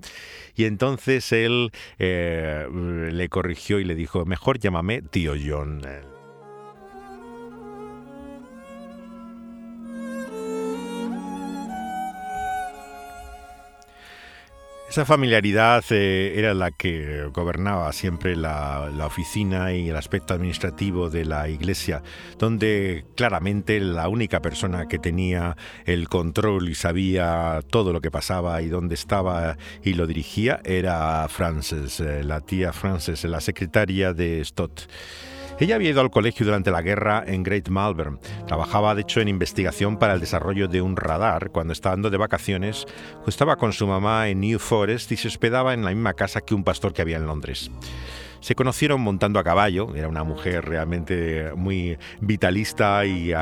Y 0.55 0.65
entonces 0.65 1.31
él 1.31 1.71
eh, 1.97 2.67
le 3.11 3.29
corrigió 3.29 3.79
y 3.79 3.85
le 3.85 3.95
dijo, 3.95 4.25
mejor 4.25 4.59
llámame 4.59 5.01
tío 5.01 5.33
John. 5.43 6.18
Esa 14.89 15.05
familiaridad 15.05 15.83
eh, 15.91 16.33
era 16.35 16.55
la 16.55 16.71
que 16.71 17.29
gobernaba 17.31 17.93
siempre 17.93 18.35
la, 18.35 18.89
oficina 19.05 19.71
y 19.71 19.89
el 19.89 19.95
aspecto 19.95 20.33
administrativo 20.33 21.11
de 21.11 21.25
la 21.25 21.47
iglesia, 21.47 22.01
donde 22.39 23.05
claramente 23.15 23.79
la 23.79 24.07
única 24.07 24.41
persona 24.41 24.87
que 24.87 24.97
tenía 24.97 25.55
el 25.85 26.09
control 26.09 26.69
y 26.69 26.73
sabía 26.73 27.59
todo 27.69 27.93
lo 27.93 28.01
que 28.01 28.09
pasaba 28.09 28.63
y 28.63 28.67
dónde 28.67 28.95
estaba 28.95 29.57
y 29.83 29.93
lo 29.93 30.07
dirigía 30.07 30.59
era 30.65 31.27
Frances, 31.29 31.99
eh, 31.99 32.23
la 32.23 32.41
tía 32.41 32.73
Frances, 32.73 33.23
la 33.25 33.41
secretaria 33.41 34.13
de 34.13 34.43
Stott. 34.43 34.87
Ella 35.59 35.75
había 35.75 35.89
ido 35.89 35.99
al 35.99 36.09
colegio 36.09 36.45
durante 36.45 36.71
la 36.71 36.81
guerra 36.81 37.21
en 37.27 37.43
Great 37.43 37.67
Malvern. 37.67 38.17
Trabajaba, 38.47 38.95
de 38.95 39.01
hecho, 39.01 39.19
en 39.19 39.27
investigación 39.27 39.99
para 39.99 40.13
el 40.13 40.21
desarrollo 40.21 40.69
de 40.69 40.81
un 40.81 40.95
radar. 40.95 41.49
Cuando 41.49 41.73
estando 41.73 42.09
de 42.09 42.15
vacaciones, 42.15 42.85
estaba 43.27 43.57
con 43.57 43.73
su 43.73 43.85
mamá 43.85 44.29
en 44.29 44.39
New 44.39 44.57
Forest 44.57 45.11
y 45.11 45.17
se 45.17 45.27
hospedaba 45.27 45.73
en 45.73 45.83
la 45.83 45.91
misma 45.91 46.13
casa 46.13 46.39
que 46.39 46.55
un 46.55 46.63
pastor 46.63 46.93
que 46.93 47.01
había 47.01 47.17
en 47.17 47.27
Londres. 47.27 47.69
Se 48.39 48.55
conocieron 48.55 49.01
montando 49.01 49.39
a 49.39 49.43
caballo, 49.43 49.95
era 49.95 50.07
una 50.07 50.23
mujer 50.23 50.65
realmente 50.65 51.51
muy 51.55 51.97
vitalista 52.21 53.05
y 53.05 53.33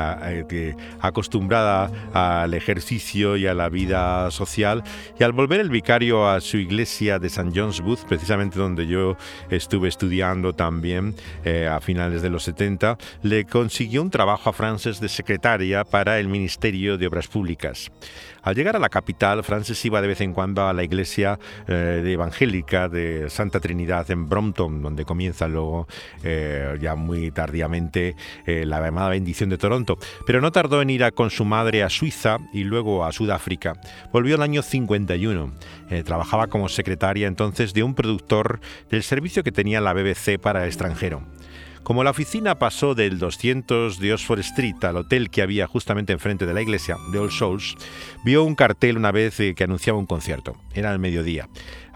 acostumbrada 1.00 1.90
al 2.12 2.54
ejercicio 2.54 3.36
y 3.36 3.46
a 3.46 3.54
la 3.54 3.68
vida 3.68 4.30
social. 4.30 4.82
Y 5.18 5.24
al 5.24 5.32
volver 5.32 5.60
el 5.60 5.70
vicario 5.70 6.28
a 6.28 6.40
su 6.40 6.56
iglesia 6.56 7.18
de 7.18 7.28
St. 7.28 7.50
John's 7.54 7.80
Wood, 7.80 8.00
precisamente 8.08 8.58
donde 8.58 8.86
yo 8.86 9.16
estuve 9.50 9.88
estudiando 9.88 10.54
también 10.54 11.14
eh, 11.44 11.66
a 11.66 11.80
finales 11.80 12.22
de 12.22 12.30
los 12.30 12.42
70, 12.44 12.98
le 13.22 13.44
consiguió 13.44 14.02
un 14.02 14.10
trabajo 14.10 14.50
a 14.50 14.52
Frances 14.52 15.00
de 15.00 15.08
secretaria 15.08 15.84
para 15.84 16.18
el 16.18 16.28
Ministerio 16.28 16.98
de 16.98 17.06
Obras 17.06 17.28
Públicas. 17.28 17.90
Al 18.48 18.54
llegar 18.54 18.76
a 18.76 18.78
la 18.78 18.88
capital, 18.88 19.44
Frances 19.44 19.84
iba 19.84 20.00
de 20.00 20.08
vez 20.08 20.22
en 20.22 20.32
cuando 20.32 20.66
a 20.66 20.72
la 20.72 20.82
iglesia 20.82 21.38
eh, 21.66 22.02
evangélica 22.02 22.88
de 22.88 23.28
Santa 23.28 23.60
Trinidad 23.60 24.10
en 24.10 24.26
Brompton, 24.26 24.80
donde 24.80 25.04
comienza 25.04 25.46
luego, 25.48 25.86
eh, 26.22 26.78
ya 26.80 26.94
muy 26.94 27.30
tardíamente, 27.30 28.16
eh, 28.46 28.64
la 28.64 28.80
llamada 28.80 29.10
bendición 29.10 29.50
de 29.50 29.58
Toronto. 29.58 29.98
Pero 30.24 30.40
no 30.40 30.50
tardó 30.50 30.80
en 30.80 30.88
ir 30.88 31.12
con 31.12 31.28
su 31.28 31.44
madre 31.44 31.82
a 31.82 31.90
Suiza 31.90 32.38
y 32.54 32.64
luego 32.64 33.04
a 33.04 33.12
Sudáfrica. 33.12 33.74
Volvió 34.14 34.36
el 34.36 34.40
año 34.40 34.62
51. 34.62 35.52
trabajaba 36.06 36.46
como 36.46 36.70
secretaria 36.70 37.26
entonces 37.26 37.74
de 37.74 37.82
un 37.82 37.94
productor 37.94 38.60
del 38.90 39.02
servicio 39.02 39.44
que 39.44 39.52
tenía 39.52 39.82
la 39.82 39.92
BBC 39.92 40.38
para 40.40 40.62
el 40.62 40.68
extranjero. 40.68 41.20
Como 41.82 42.04
la 42.04 42.10
oficina 42.10 42.58
pasó 42.58 42.94
del 42.94 43.18
200 43.18 43.98
de 43.98 44.12
Oxford 44.12 44.40
Street 44.40 44.82
al 44.82 44.96
hotel 44.96 45.30
que 45.30 45.42
había 45.42 45.66
justamente 45.66 46.12
enfrente 46.12 46.46
de 46.46 46.54
la 46.54 46.62
iglesia, 46.62 46.96
de 47.12 47.18
All 47.18 47.30
Souls, 47.30 47.76
vio 48.24 48.44
un 48.44 48.54
cartel 48.54 48.96
una 48.96 49.12
vez 49.12 49.40
eh, 49.40 49.54
que 49.54 49.64
anunciaba 49.64 49.98
un 49.98 50.06
concierto. 50.06 50.56
Era 50.74 50.92
el 50.92 50.98
mediodía 50.98 51.48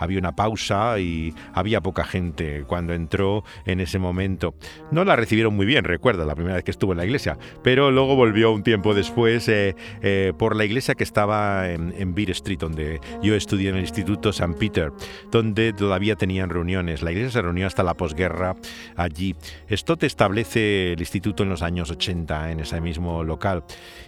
había 0.02 0.18
una 0.18 0.32
pausa 0.32 0.98
y 0.98 1.34
había 1.54 1.80
poca 1.80 2.04
gente 2.04 2.64
cuando 2.66 2.92
entró 2.92 3.44
en 3.64 3.80
ese 3.80 3.98
momento. 3.98 4.54
No 4.90 5.04
la 5.04 5.16
recibieron 5.16 5.54
muy 5.54 5.66
bien, 5.66 5.84
recuerda, 5.84 6.24
la 6.24 6.34
primera 6.34 6.56
vez 6.56 6.64
que 6.64 6.70
estuvo 6.70 6.92
en 6.92 6.98
la 6.98 7.04
iglesia, 7.04 7.38
pero 7.62 7.90
luego 7.90 8.16
volvió 8.16 8.52
un 8.52 8.62
tiempo 8.62 8.94
después 8.94 9.48
eh, 9.48 9.76
eh, 10.02 10.32
por 10.36 10.56
la 10.56 10.64
iglesia 10.64 10.94
que 10.94 11.04
estaba 11.04 11.70
en, 11.70 11.94
en 11.96 12.14
Beer 12.14 12.30
Street, 12.30 12.58
donde 12.58 13.00
yo 13.22 13.34
estudié 13.34 13.70
en 13.70 13.76
el 13.76 13.82
Instituto 13.82 14.30
St. 14.30 14.54
Peter, 14.58 14.92
donde 15.30 15.72
todavía 15.72 16.16
tenían 16.16 16.50
reuniones. 16.50 17.02
La 17.02 17.12
iglesia 17.12 17.30
se 17.30 17.42
reunió 17.42 17.66
hasta 17.66 17.82
la 17.82 17.94
posguerra 17.94 18.56
allí. 18.96 19.36
Stott 19.72 20.02
establece 20.02 20.92
el 20.92 21.00
instituto 21.00 21.42
en 21.42 21.48
los 21.48 21.62
años 21.62 21.90
80 21.90 22.50
en 22.50 22.60
ese 22.60 22.80
mismo 22.80 23.24
local 23.24 23.64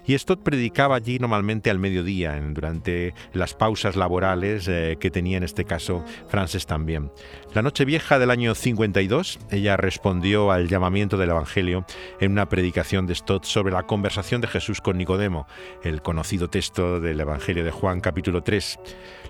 y 0.06 0.16
Stott 0.18 0.42
predicaba 0.42 0.96
allí 0.96 1.18
normalmente 1.18 1.70
al 1.70 1.78
mediodía, 1.78 2.38
durante 2.50 3.14
las 3.32 3.54
pausas 3.54 3.96
laborales 3.96 4.68
eh, 4.68 4.96
que 5.00 5.10
tenía 5.10 5.38
en 5.38 5.42
este 5.42 5.64
caso 5.64 6.04
Frances 6.28 6.66
también. 6.66 7.10
La 7.54 7.62
noche 7.62 7.84
vieja 7.84 8.18
del 8.18 8.30
año 8.30 8.54
52, 8.54 9.38
ella 9.50 9.76
respondió 9.76 10.50
al 10.50 10.68
llamamiento 10.68 11.16
del 11.16 11.30
Evangelio 11.30 11.86
en 12.20 12.32
una 12.32 12.48
predicación 12.48 13.06
de 13.06 13.14
Stott 13.14 13.44
sobre 13.44 13.72
la 13.72 13.84
conversación 13.84 14.40
de 14.40 14.48
Jesús 14.48 14.80
con 14.80 14.98
Nicodemo, 14.98 15.46
el 15.82 16.02
conocido 16.02 16.50
texto 16.50 17.00
del 17.00 17.20
Evangelio 17.20 17.64
de 17.64 17.70
Juan 17.70 18.00
capítulo 18.00 18.42
3. 18.42 18.78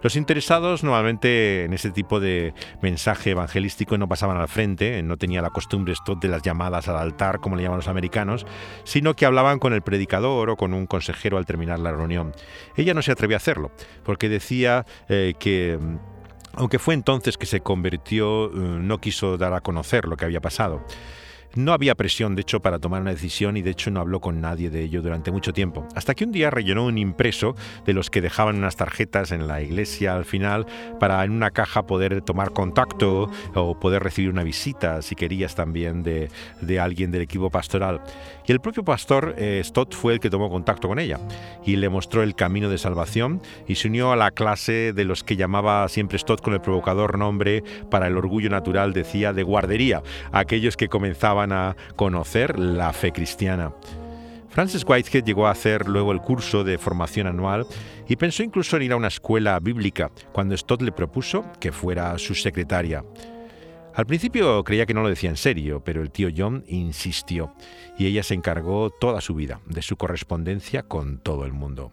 Los 0.02 0.16
interesados 0.16 0.82
normalmente 0.82 1.64
en 1.64 1.72
ese 1.72 1.90
tipo 1.90 2.18
de 2.18 2.54
mensaje 2.82 3.30
evangelístico 3.30 3.96
no 3.98 4.08
pasaban 4.08 4.36
al 4.36 4.48
frente, 4.48 5.02
no 5.02 5.16
tenía 5.16 5.40
la 5.40 5.50
costumbre 5.50 5.94
Stott 5.94 6.23
de 6.24 6.30
las 6.30 6.42
llamadas 6.42 6.88
al 6.88 6.96
altar, 6.96 7.40
como 7.40 7.56
le 7.56 7.62
llaman 7.62 7.78
los 7.78 7.88
americanos, 7.88 8.46
sino 8.84 9.14
que 9.14 9.26
hablaban 9.26 9.58
con 9.58 9.72
el 9.72 9.82
predicador 9.82 10.50
o 10.50 10.56
con 10.56 10.74
un 10.74 10.86
consejero 10.86 11.38
al 11.38 11.46
terminar 11.46 11.78
la 11.78 11.92
reunión. 11.92 12.32
Ella 12.76 12.94
no 12.94 13.02
se 13.02 13.12
atrevió 13.12 13.36
a 13.36 13.38
hacerlo, 13.38 13.70
porque 14.02 14.28
decía 14.28 14.86
eh, 15.08 15.34
que 15.38 15.78
aunque 16.56 16.78
fue 16.78 16.94
entonces 16.94 17.36
que 17.36 17.46
se 17.46 17.60
convirtió, 17.60 18.46
eh, 18.46 18.50
no 18.54 18.98
quiso 18.98 19.36
dar 19.36 19.54
a 19.54 19.60
conocer 19.60 20.06
lo 20.06 20.16
que 20.16 20.24
había 20.24 20.40
pasado. 20.40 20.84
No 21.56 21.72
había 21.72 21.94
presión, 21.94 22.34
de 22.34 22.42
hecho, 22.42 22.60
para 22.60 22.80
tomar 22.80 23.00
una 23.02 23.12
decisión 23.12 23.56
y 23.56 23.62
de 23.62 23.70
hecho 23.70 23.88
no 23.92 24.00
habló 24.00 24.20
con 24.20 24.40
nadie 24.40 24.70
de 24.70 24.82
ello 24.82 25.02
durante 25.02 25.30
mucho 25.30 25.52
tiempo. 25.52 25.86
Hasta 25.94 26.14
que 26.14 26.24
un 26.24 26.32
día 26.32 26.50
rellenó 26.50 26.84
un 26.84 26.98
impreso 26.98 27.54
de 27.86 27.92
los 27.92 28.10
que 28.10 28.20
dejaban 28.20 28.56
unas 28.56 28.74
tarjetas 28.74 29.30
en 29.30 29.46
la 29.46 29.62
iglesia 29.62 30.16
al 30.16 30.24
final 30.24 30.66
para 30.98 31.22
en 31.22 31.30
una 31.30 31.52
caja 31.52 31.86
poder 31.86 32.22
tomar 32.22 32.52
contacto 32.52 33.30
o 33.54 33.78
poder 33.78 34.02
recibir 34.02 34.30
una 34.30 34.42
visita, 34.42 35.00
si 35.00 35.14
querías 35.14 35.54
también, 35.54 36.02
de, 36.02 36.28
alguien 36.80 37.12
del 37.12 37.22
equipo 37.22 37.50
pastoral. 37.50 38.00
Y 38.46 38.50
el 38.50 38.60
propio 38.60 38.82
pastor 38.82 39.36
eh, 39.38 39.62
Stott 39.64 39.94
fue 39.94 40.14
el 40.14 40.20
que 40.20 40.30
tomó 40.30 40.50
contacto 40.50 40.88
con 40.88 40.98
ella 40.98 41.20
y 41.64 41.76
le 41.76 41.88
mostró 41.88 42.24
el 42.24 42.34
camino 42.34 42.68
de 42.68 42.78
salvación 42.78 43.40
y 43.68 43.76
se 43.76 43.86
unió 43.86 44.10
a 44.10 44.16
la 44.16 44.32
clase 44.32 44.92
de 44.92 45.04
los 45.04 45.22
que 45.22 45.36
llamaba 45.36 45.88
siempre 45.88 46.18
Stott 46.18 46.42
con 46.42 46.52
el 46.52 46.60
provocador 46.60 47.16
nombre 47.16 47.62
para 47.90 48.08
el 48.08 48.16
orgullo 48.16 48.50
natural, 48.50 48.92
decía, 48.92 49.32
de 49.32 49.44
guardería, 49.44 50.02
aquellos 50.32 50.76
que 50.76 50.88
comenzaban 50.88 51.43
a 51.52 51.76
conocer 51.96 52.58
la 52.58 52.92
fe 52.92 53.12
cristiana. 53.12 53.72
Francis 54.54 54.84
Whitehead 54.86 55.24
llegó 55.24 55.48
a 55.48 55.50
hacer 55.50 55.88
luego 55.88 56.12
el 56.12 56.20
curso 56.20 56.62
de 56.62 56.78
formación 56.78 57.26
anual 57.26 57.66
y 58.08 58.14
pensó 58.14 58.44
incluso 58.44 58.76
en 58.76 58.84
ir 58.84 58.92
a 58.92 58.96
una 58.96 59.08
escuela 59.08 59.58
bíblica 59.58 60.12
cuando 60.32 60.56
Stott 60.56 60.82
le 60.82 60.92
propuso 60.92 61.44
que 61.58 61.72
fuera 61.72 62.16
su 62.18 62.36
secretaria. 62.36 63.02
Al 63.94 64.06
principio 64.06 64.62
creía 64.62 64.86
que 64.86 64.94
no 64.94 65.02
lo 65.02 65.08
decía 65.08 65.30
en 65.30 65.36
serio, 65.36 65.82
pero 65.84 66.02
el 66.02 66.10
tío 66.10 66.28
John 66.36 66.64
insistió 66.68 67.52
y 67.98 68.06
ella 68.06 68.22
se 68.22 68.34
encargó 68.34 68.90
toda 68.90 69.20
su 69.20 69.34
vida 69.34 69.60
de 69.66 69.82
su 69.82 69.96
correspondencia 69.96 70.82
con 70.82 71.18
todo 71.18 71.44
el 71.44 71.52
mundo. 71.52 71.92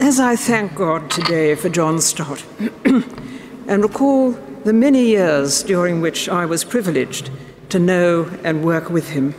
As 0.00 0.18
I 0.18 0.36
thank 0.36 0.74
God 0.76 1.08
today 1.08 1.56
for 1.56 1.70
John 1.72 2.00
Stott 2.00 2.44
and 3.68 3.82
recall 3.82 4.34
the 4.64 4.72
many 4.72 5.02
years 5.02 5.64
during 5.64 6.00
which 6.00 6.28
I 6.28 6.44
was 6.44 6.64
privileged 6.64 7.30
to 7.70 7.78
know 7.78 8.30
and 8.42 8.64
work 8.64 8.90
with 8.90 9.10
him. 9.10 9.34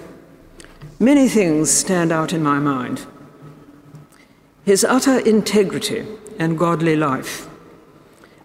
Many 1.00 1.28
things 1.28 1.72
stand 1.72 2.12
out 2.12 2.34
in 2.34 2.44
my 2.44 2.60
mind. 2.60 3.06
His 4.66 4.84
utter 4.84 5.20
integrity 5.20 6.06
and 6.38 6.58
godly 6.58 6.96
life, 6.96 7.48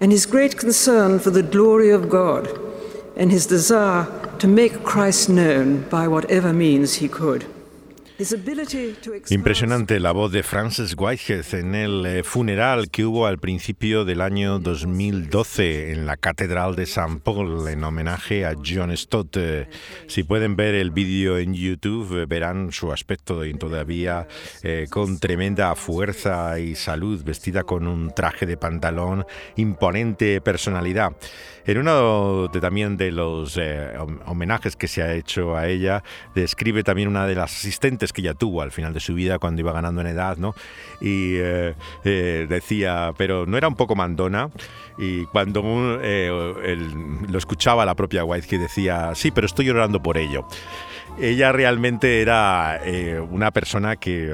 and 0.01 0.11
his 0.11 0.27
great 0.27 0.59
concern 0.59 1.19
for 1.19 1.31
the 1.31 1.43
glory 1.43 1.91
of 1.91 2.09
God, 2.09 2.49
and 3.17 3.31
his 3.31 3.47
desire 3.47 4.07
to 4.39 4.49
make 4.49 4.83
Christ 4.85 5.29
known 5.29 5.89
by 5.89 6.09
whatever 6.09 6.53
means 6.53 6.95
he 6.95 7.09
could. 7.09 7.47
Impresionante 9.31 9.99
la 9.99 10.13
voz 10.13 10.31
de 10.31 10.45
Frances 10.45 10.95
Whitehead 10.97 11.53
en 11.55 11.75
el 11.75 12.07
eh, 12.07 12.23
funeral 12.23 12.89
que 12.89 13.05
hubo 13.05 13.27
al 13.27 13.39
principio 13.39 14.05
del 14.05 14.21
año 14.21 14.61
2012 14.61 15.91
en 15.91 16.07
la 16.07 16.17
Catedral 16.17 16.77
de 16.77 16.87
San 16.87 17.19
Paul 17.19 17.67
en 17.67 17.83
homenaje 17.83 18.47
a 18.47 18.55
John 18.55 18.97
Stott. 18.97 19.37
Eh, 19.37 19.67
si 20.07 20.23
pueden 20.23 20.55
ver 20.55 20.77
el 20.77 20.93
vídeo 20.93 21.39
en 21.39 21.55
YouTube 21.55 22.23
eh, 22.23 22.27
verán 22.27 22.71
su 22.71 22.93
aspecto 22.93 23.43
todavía 23.59 24.29
con 24.91 25.19
tremenda 25.19 25.75
fuerza 25.75 26.61
y 26.61 26.77
salud, 26.77 27.25
vestida 27.25 27.65
con 27.65 27.89
un 27.89 28.15
traje 28.15 28.47
de 28.47 28.57
pantalón, 28.57 29.27
imponente 29.57 30.41
personalidad. 30.41 31.17
En 31.67 31.79
uno 31.79 32.49
de, 32.49 32.61
también 32.61 32.97
de 32.97 33.13
los 33.13 33.59
homenajes 34.27 34.77
que 34.77 34.89
se 34.89 35.03
ha 35.03 35.15
hecho 35.15 35.57
a 35.57 35.67
ella, 35.69 36.03
describe 36.35 36.83
también 36.83 37.09
una 37.09 37.27
de 37.27 37.35
las 37.35 37.53
asistentes 37.53 38.13
que 38.13 38.23
ya 38.23 38.35
tuvo 38.35 38.63
al 38.63 38.71
final 38.71 38.93
de 38.93 39.01
su 39.01 39.15
vida 39.15 39.39
cuando 39.39 39.61
iba 39.61 39.73
ganando 39.73 40.01
en 40.01 40.09
edad, 40.09 40.37
¿no? 40.37 40.55
Y 41.01 41.37
eh, 41.37 41.75
eh, 42.05 42.47
decía, 42.49 43.13
pero 43.17 43.47
no 43.47 43.57
era 43.57 43.69
un 43.69 43.77
poco 43.77 43.95
mandona. 43.95 44.51
Y 44.99 45.25
cuando 45.27 45.99
eh, 46.03 46.79
lo 47.29 47.39
escuchaba 47.39 47.85
la 47.85 47.95
propia 47.95 48.25
White 48.25 48.47
que 48.47 48.59
decía, 48.59 49.15
sí, 49.15 49.31
pero 49.31 49.47
estoy 49.47 49.67
llorando 49.67 50.03
por 50.03 50.17
ello. 50.17 50.47
Ella 51.21 51.53
realmente 51.53 52.21
era 52.21 52.81
una 53.31 53.51
persona 53.51 53.97
que 53.97 54.33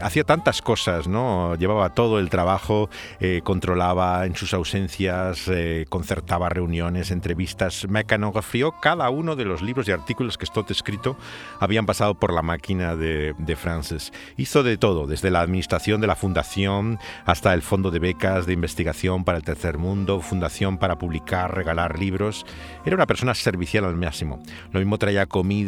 hacía 0.00 0.24
tantas 0.24 0.62
cosas, 0.62 1.08
¿no? 1.08 1.54
Llevaba 1.56 1.90
todo 1.90 2.18
el 2.18 2.30
trabajo, 2.30 2.88
eh, 3.18 3.40
controlaba 3.42 4.26
en 4.26 4.36
sus 4.36 4.54
ausencias, 4.54 5.48
eh, 5.48 5.86
concertaba 5.88 6.48
reuniones, 6.48 7.10
entrevistas, 7.10 7.86
mecanografió 7.88 8.72
cada 8.80 9.10
uno 9.10 9.36
de 9.36 9.44
los 9.44 9.62
libros 9.62 9.88
y 9.88 9.92
artículos 9.92 10.38
que 10.38 10.46
Stott 10.46 10.70
escrito 10.70 11.16
habían 11.58 11.86
pasado 11.86 12.14
por 12.14 12.32
la 12.32 12.42
máquina 12.42 12.96
de, 12.96 13.34
de 13.38 13.56
Frances. 13.56 14.12
Hizo 14.36 14.62
de 14.62 14.76
todo, 14.76 15.06
desde 15.06 15.30
la 15.30 15.40
administración 15.40 16.00
de 16.00 16.06
la 16.06 16.16
fundación 16.16 16.98
hasta 17.24 17.52
el 17.54 17.62
fondo 17.62 17.90
de 17.90 17.98
becas 17.98 18.46
de 18.46 18.52
investigación 18.52 19.24
para 19.24 19.38
el 19.38 19.44
tercer 19.44 19.78
mundo, 19.78 20.20
fundación 20.20 20.78
para 20.78 20.98
publicar, 20.98 21.54
regalar 21.54 21.98
libros. 21.98 22.46
Era 22.84 22.96
una 22.96 23.06
persona 23.06 23.34
servicial 23.34 23.84
al 23.84 23.96
máximo. 23.96 24.42
Lo 24.72 24.80
mismo 24.80 24.98
traía 24.98 25.26
comida 25.26 25.59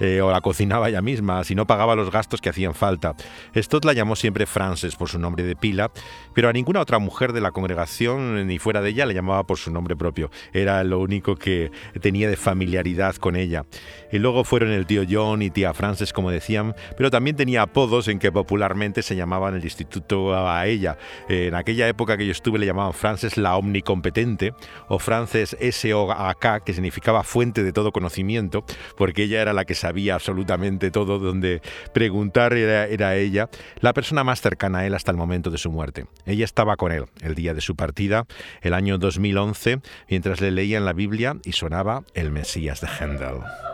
eh, 0.00 0.20
o 0.20 0.30
la 0.30 0.40
cocinaba 0.40 0.88
ella 0.88 1.02
misma, 1.02 1.44
si 1.44 1.54
no 1.54 1.66
pagaba 1.66 1.96
los 1.96 2.10
gastos 2.10 2.40
que 2.40 2.48
hacían 2.48 2.74
falta. 2.74 3.14
Stott 3.56 3.84
la 3.84 3.92
llamó 3.92 4.16
siempre 4.16 4.46
Frances 4.46 4.96
por 4.96 5.08
su 5.08 5.18
nombre 5.18 5.44
de 5.44 5.56
pila, 5.56 5.90
pero 6.34 6.48
a 6.48 6.52
ninguna 6.52 6.80
otra 6.80 6.98
mujer 6.98 7.32
de 7.32 7.40
la 7.40 7.50
congregación 7.50 8.46
ni 8.46 8.58
fuera 8.58 8.80
de 8.82 8.90
ella 8.90 9.06
le 9.06 9.14
llamaba 9.14 9.44
por 9.44 9.58
su 9.58 9.70
nombre 9.70 9.96
propio. 9.96 10.30
Era 10.52 10.84
lo 10.84 11.00
único 11.00 11.36
que 11.36 11.70
tenía 12.00 12.28
de 12.28 12.36
familiaridad 12.36 13.16
con 13.16 13.36
ella. 13.36 13.64
Y 14.12 14.18
luego 14.18 14.44
fueron 14.44 14.70
el 14.70 14.86
tío 14.86 15.02
John 15.08 15.42
y 15.42 15.50
tía 15.50 15.74
Frances, 15.74 16.12
como 16.12 16.30
decían, 16.30 16.74
pero 16.96 17.10
también 17.10 17.36
tenía 17.36 17.62
apodos 17.62 18.08
en 18.08 18.18
que 18.18 18.30
popularmente 18.30 19.02
se 19.02 19.16
llamaban 19.16 19.54
el 19.54 19.64
instituto 19.64 20.34
a 20.34 20.66
ella. 20.66 20.98
En 21.28 21.54
aquella 21.54 21.88
época 21.88 22.16
que 22.16 22.26
yo 22.26 22.32
estuve 22.32 22.58
le 22.58 22.66
llamaban 22.66 22.92
Frances 22.92 23.36
la 23.36 23.56
omnicompetente 23.56 24.54
o 24.88 24.98
Frances 24.98 25.56
S.O.A.K., 25.60 26.60
que 26.60 26.72
significaba 26.72 27.22
fuente 27.24 27.62
de 27.62 27.72
todo 27.72 27.92
conocimiento, 27.92 28.64
porque 28.96 29.23
ella 29.24 29.42
era 29.42 29.52
la 29.52 29.64
que 29.64 29.74
sabía 29.74 30.14
absolutamente 30.14 30.90
todo, 30.90 31.18
donde 31.18 31.60
preguntar 31.92 32.54
era, 32.54 32.86
era 32.86 33.16
ella 33.16 33.48
la 33.80 33.92
persona 33.92 34.24
más 34.24 34.40
cercana 34.40 34.80
a 34.80 34.86
él 34.86 34.94
hasta 34.94 35.10
el 35.10 35.16
momento 35.16 35.50
de 35.50 35.58
su 35.58 35.70
muerte. 35.70 36.06
Ella 36.26 36.44
estaba 36.44 36.76
con 36.76 36.92
él 36.92 37.06
el 37.22 37.34
día 37.34 37.54
de 37.54 37.60
su 37.60 37.76
partida, 37.76 38.26
el 38.62 38.74
año 38.74 38.98
2011, 38.98 39.80
mientras 40.08 40.40
le 40.40 40.50
leían 40.50 40.84
la 40.84 40.92
Biblia 40.92 41.36
y 41.44 41.52
sonaba 41.52 42.02
el 42.14 42.30
Mesías 42.30 42.80
de 42.80 42.88
Handel. 42.88 43.73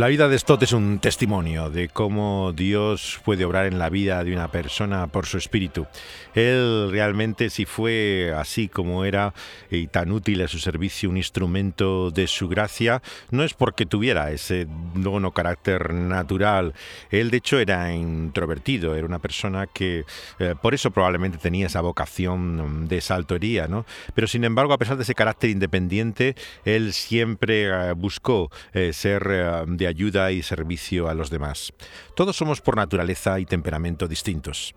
La 0.00 0.08
vida 0.08 0.30
de 0.30 0.38
Stott 0.38 0.62
es 0.62 0.72
un 0.72 0.98
testimonio 0.98 1.68
de 1.68 1.90
cómo 1.90 2.54
Dios 2.56 3.20
puede 3.22 3.44
obrar 3.44 3.66
en 3.66 3.78
la 3.78 3.90
vida 3.90 4.24
de 4.24 4.32
una 4.32 4.50
persona 4.50 5.08
por 5.08 5.26
su 5.26 5.36
espíritu. 5.36 5.86
Él 6.34 6.88
realmente 6.90 7.50
si 7.50 7.66
fue 7.66 8.32
así 8.34 8.68
como 8.68 9.04
era 9.04 9.34
y 9.70 9.88
tan 9.88 10.10
útil 10.10 10.40
a 10.40 10.48
su 10.48 10.58
servicio 10.58 11.10
un 11.10 11.18
instrumento 11.18 12.10
de 12.10 12.28
su 12.28 12.48
gracia, 12.48 13.02
no 13.30 13.44
es 13.44 13.52
porque 13.52 13.84
tuviera 13.84 14.30
ese 14.30 14.66
dono 14.94 15.32
carácter 15.32 15.92
natural. 15.92 16.72
Él 17.10 17.30
de 17.30 17.36
hecho 17.36 17.58
era 17.58 17.92
introvertido, 17.92 18.94
era 18.96 19.06
una 19.06 19.18
persona 19.18 19.66
que 19.66 20.06
eh, 20.38 20.54
por 20.62 20.72
eso 20.72 20.92
probablemente 20.92 21.36
tenía 21.36 21.66
esa 21.66 21.82
vocación 21.82 22.88
de 22.88 23.02
saltoría, 23.02 23.68
¿no? 23.68 23.84
Pero 24.14 24.26
sin 24.26 24.44
embargo, 24.44 24.72
a 24.72 24.78
pesar 24.78 24.96
de 24.96 25.02
ese 25.02 25.14
carácter 25.14 25.50
independiente, 25.50 26.36
él 26.64 26.94
siempre 26.94 27.64
eh, 27.66 27.92
buscó 27.92 28.50
eh, 28.72 28.94
ser 28.94 29.20
de 29.66 29.89
ayuda 29.90 30.32
y 30.32 30.42
servicio 30.42 31.08
a 31.08 31.14
los 31.14 31.30
demás. 31.30 31.72
Todos 32.16 32.36
somos 32.36 32.60
por 32.60 32.76
naturaleza 32.76 33.38
y 33.38 33.44
temperamento 33.44 34.08
distintos 34.08 34.74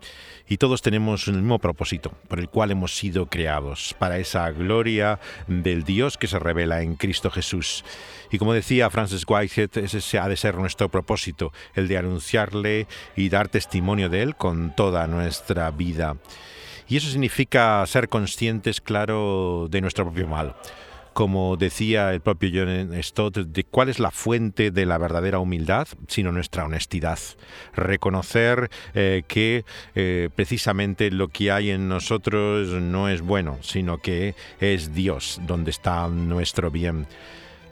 y 0.48 0.58
todos 0.58 0.82
tenemos 0.82 1.26
el 1.28 1.34
mismo 1.34 1.58
propósito 1.58 2.12
por 2.28 2.38
el 2.38 2.48
cual 2.48 2.70
hemos 2.70 2.96
sido 2.96 3.26
creados, 3.26 3.94
para 3.98 4.18
esa 4.18 4.50
gloria 4.50 5.18
del 5.46 5.84
Dios 5.84 6.18
que 6.18 6.26
se 6.26 6.38
revela 6.38 6.82
en 6.82 6.96
Cristo 6.96 7.30
Jesús. 7.30 7.84
Y 8.30 8.38
como 8.38 8.52
decía 8.52 8.90
Francis 8.90 9.24
Whitehead, 9.26 9.78
ese 9.78 10.18
ha 10.18 10.28
de 10.28 10.36
ser 10.36 10.56
nuestro 10.56 10.88
propósito, 10.90 11.52
el 11.74 11.88
de 11.88 11.98
anunciarle 11.98 12.86
y 13.16 13.28
dar 13.28 13.48
testimonio 13.48 14.08
de 14.08 14.22
Él 14.22 14.36
con 14.36 14.74
toda 14.74 15.06
nuestra 15.06 15.70
vida. 15.70 16.16
Y 16.88 16.98
eso 16.98 17.08
significa 17.08 17.84
ser 17.86 18.08
conscientes, 18.08 18.80
claro, 18.80 19.68
de 19.70 19.80
nuestro 19.80 20.04
propio 20.04 20.26
mal 20.26 20.54
como 21.14 21.56
decía 21.56 22.12
el 22.12 22.20
propio 22.20 22.50
John 22.52 22.90
Stott, 23.02 23.36
de 23.38 23.64
cuál 23.64 23.88
es 23.88 23.98
la 23.98 24.10
fuente 24.10 24.70
de 24.70 24.84
la 24.84 24.98
verdadera 24.98 25.38
humildad, 25.38 25.88
sino 26.08 26.32
nuestra 26.32 26.64
honestidad. 26.64 27.18
Reconocer 27.74 28.70
eh, 28.94 29.22
que 29.26 29.64
eh, 29.94 30.28
precisamente 30.34 31.10
lo 31.10 31.28
que 31.28 31.52
hay 31.52 31.70
en 31.70 31.88
nosotros 31.88 32.68
no 32.68 33.08
es 33.08 33.22
bueno, 33.22 33.58
sino 33.62 33.98
que 33.98 34.34
es 34.60 34.92
Dios 34.92 35.40
donde 35.46 35.70
está 35.70 36.08
nuestro 36.08 36.70
bien. 36.70 37.06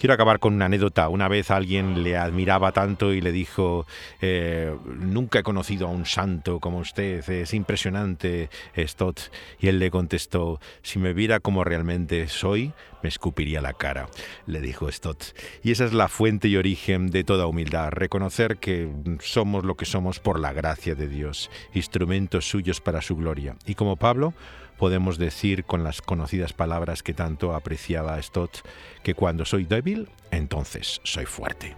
Quiero 0.03 0.15
acabar 0.15 0.41
con 0.41 0.55
una 0.55 0.65
anécdota. 0.65 1.09
Una 1.09 1.29
vez 1.29 1.53
alguien 1.53 2.03
le 2.03 2.17
admiraba 2.17 2.73
tanto 2.73 3.13
y 3.13 3.21
le 3.21 3.31
dijo, 3.31 3.87
eh, 4.21 4.77
nunca 4.99 5.39
he 5.39 5.43
conocido 5.45 5.87
a 5.87 5.91
un 5.93 6.07
santo 6.07 6.59
como 6.59 6.79
usted, 6.79 7.31
es 7.31 7.55
impresionante, 7.55 8.51
Stott. 8.77 9.21
Y 9.61 9.69
él 9.69 9.79
le 9.79 9.93
contestó, 9.93 10.59
si 10.83 10.99
me 10.99 11.13
viera 11.13 11.39
como 11.39 11.63
realmente 11.63 12.27
soy, 12.27 12.73
me 13.05 13.11
escupiría 13.11 13.61
la 13.61 13.75
cara, 13.75 14.09
le 14.47 14.61
dijo 14.61 14.91
Stott. 14.91 15.39
Y 15.63 15.71
esa 15.71 15.85
es 15.85 15.93
la 15.93 16.09
fuente 16.09 16.49
y 16.49 16.57
origen 16.57 17.13
de 17.13 17.23
toda 17.23 17.47
humildad, 17.47 17.93
reconocer 17.93 18.57
que 18.57 18.91
somos 19.21 19.65
lo 19.65 19.77
que 19.77 19.85
somos 19.85 20.19
por 20.19 20.41
la 20.41 20.53
gracia 20.53 20.97
de 20.97 21.07
Dios, 21.07 21.49
instrumentos 21.75 22.49
suyos 22.49 22.81
para 22.81 23.03
su 23.03 23.15
gloria. 23.15 23.55
Y 23.67 23.77
como 23.77 23.95
Pablo, 23.95 24.35
podemos 24.83 25.17
decir 25.17 25.65
con 25.65 25.85
las 25.85 26.03
conocidas 26.03 26.53
palabras 26.53 27.05
que 27.05 27.15
tanto 27.15 27.55
apreciaba 27.55 28.21
Stott, 28.21 28.67
que 29.05 29.15
cuando 29.15 29.45
soy 29.45 29.65
débil, 29.65 30.09
entonces 30.33 31.01
soy 31.05 31.25
fuerte. 31.25 31.77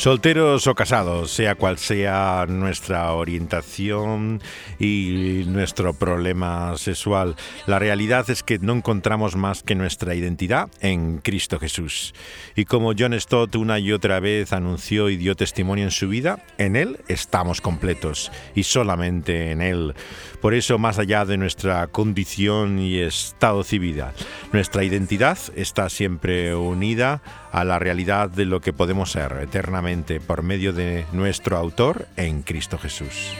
Solteros 0.00 0.66
o 0.66 0.74
casados, 0.74 1.30
sea 1.30 1.56
cual 1.56 1.76
sea 1.76 2.46
nuestra 2.48 3.12
orientación 3.12 4.40
y 4.78 5.44
nuestro 5.46 5.92
problema 5.92 6.74
sexual, 6.78 7.36
la 7.66 7.78
realidad 7.78 8.30
es 8.30 8.42
que 8.42 8.58
no 8.58 8.72
encontramos 8.72 9.36
más 9.36 9.62
que 9.62 9.74
nuestra 9.74 10.14
identidad 10.14 10.70
en 10.80 11.18
Cristo 11.18 11.58
Jesús. 11.58 12.14
Y 12.56 12.64
como 12.64 12.94
John 12.98 13.12
Stott 13.20 13.54
una 13.56 13.78
y 13.78 13.92
otra 13.92 14.20
vez 14.20 14.54
anunció 14.54 15.10
y 15.10 15.18
dio 15.18 15.36
testimonio 15.36 15.84
en 15.84 15.90
su 15.90 16.08
vida, 16.08 16.42
en 16.56 16.76
Él 16.76 17.00
estamos 17.08 17.60
completos 17.60 18.32
y 18.54 18.62
solamente 18.62 19.50
en 19.50 19.60
Él. 19.60 19.94
Por 20.40 20.54
eso, 20.54 20.78
más 20.78 20.98
allá 20.98 21.26
de 21.26 21.36
nuestra 21.36 21.88
condición 21.88 22.78
y 22.78 23.00
estado 23.00 23.64
civil, 23.64 24.02
nuestra 24.54 24.82
identidad 24.82 25.36
está 25.56 25.90
siempre 25.90 26.54
unida 26.54 27.20
a 27.52 27.64
la 27.64 27.78
realidad 27.78 28.30
de 28.30 28.46
lo 28.46 28.60
que 28.60 28.72
podemos 28.72 29.10
ser 29.10 29.36
eternamente 29.42 29.89
por 30.26 30.42
medio 30.42 30.72
de 30.72 31.04
nuestro 31.12 31.56
autor 31.56 32.06
en 32.16 32.42
Cristo 32.42 32.78
Jesús. 32.78 33.34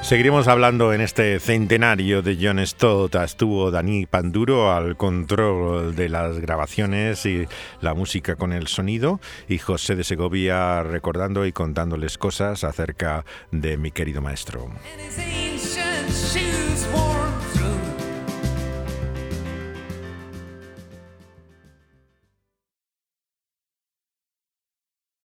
Seguiremos 0.00 0.48
hablando 0.48 0.92
en 0.92 1.00
este 1.00 1.38
centenario 1.38 2.22
de 2.22 2.38
John 2.40 2.66
Stott. 2.66 3.14
Estuvo 3.14 3.70
Dani 3.70 4.06
Panduro 4.06 4.72
al 4.72 4.96
control 4.96 5.94
de 5.94 6.08
las 6.08 6.38
grabaciones 6.38 7.24
y 7.24 7.46
la 7.80 7.94
música 7.94 8.36
con 8.36 8.52
el 8.52 8.66
sonido 8.66 9.20
y 9.48 9.58
José 9.58 9.94
de 9.94 10.04
Segovia 10.04 10.82
recordando 10.82 11.46
y 11.46 11.52
contándoles 11.52 12.18
cosas 12.18 12.64
acerca 12.64 13.24
de 13.50 13.76
mi 13.76 13.90
querido 13.90 14.20
maestro. 14.20 14.70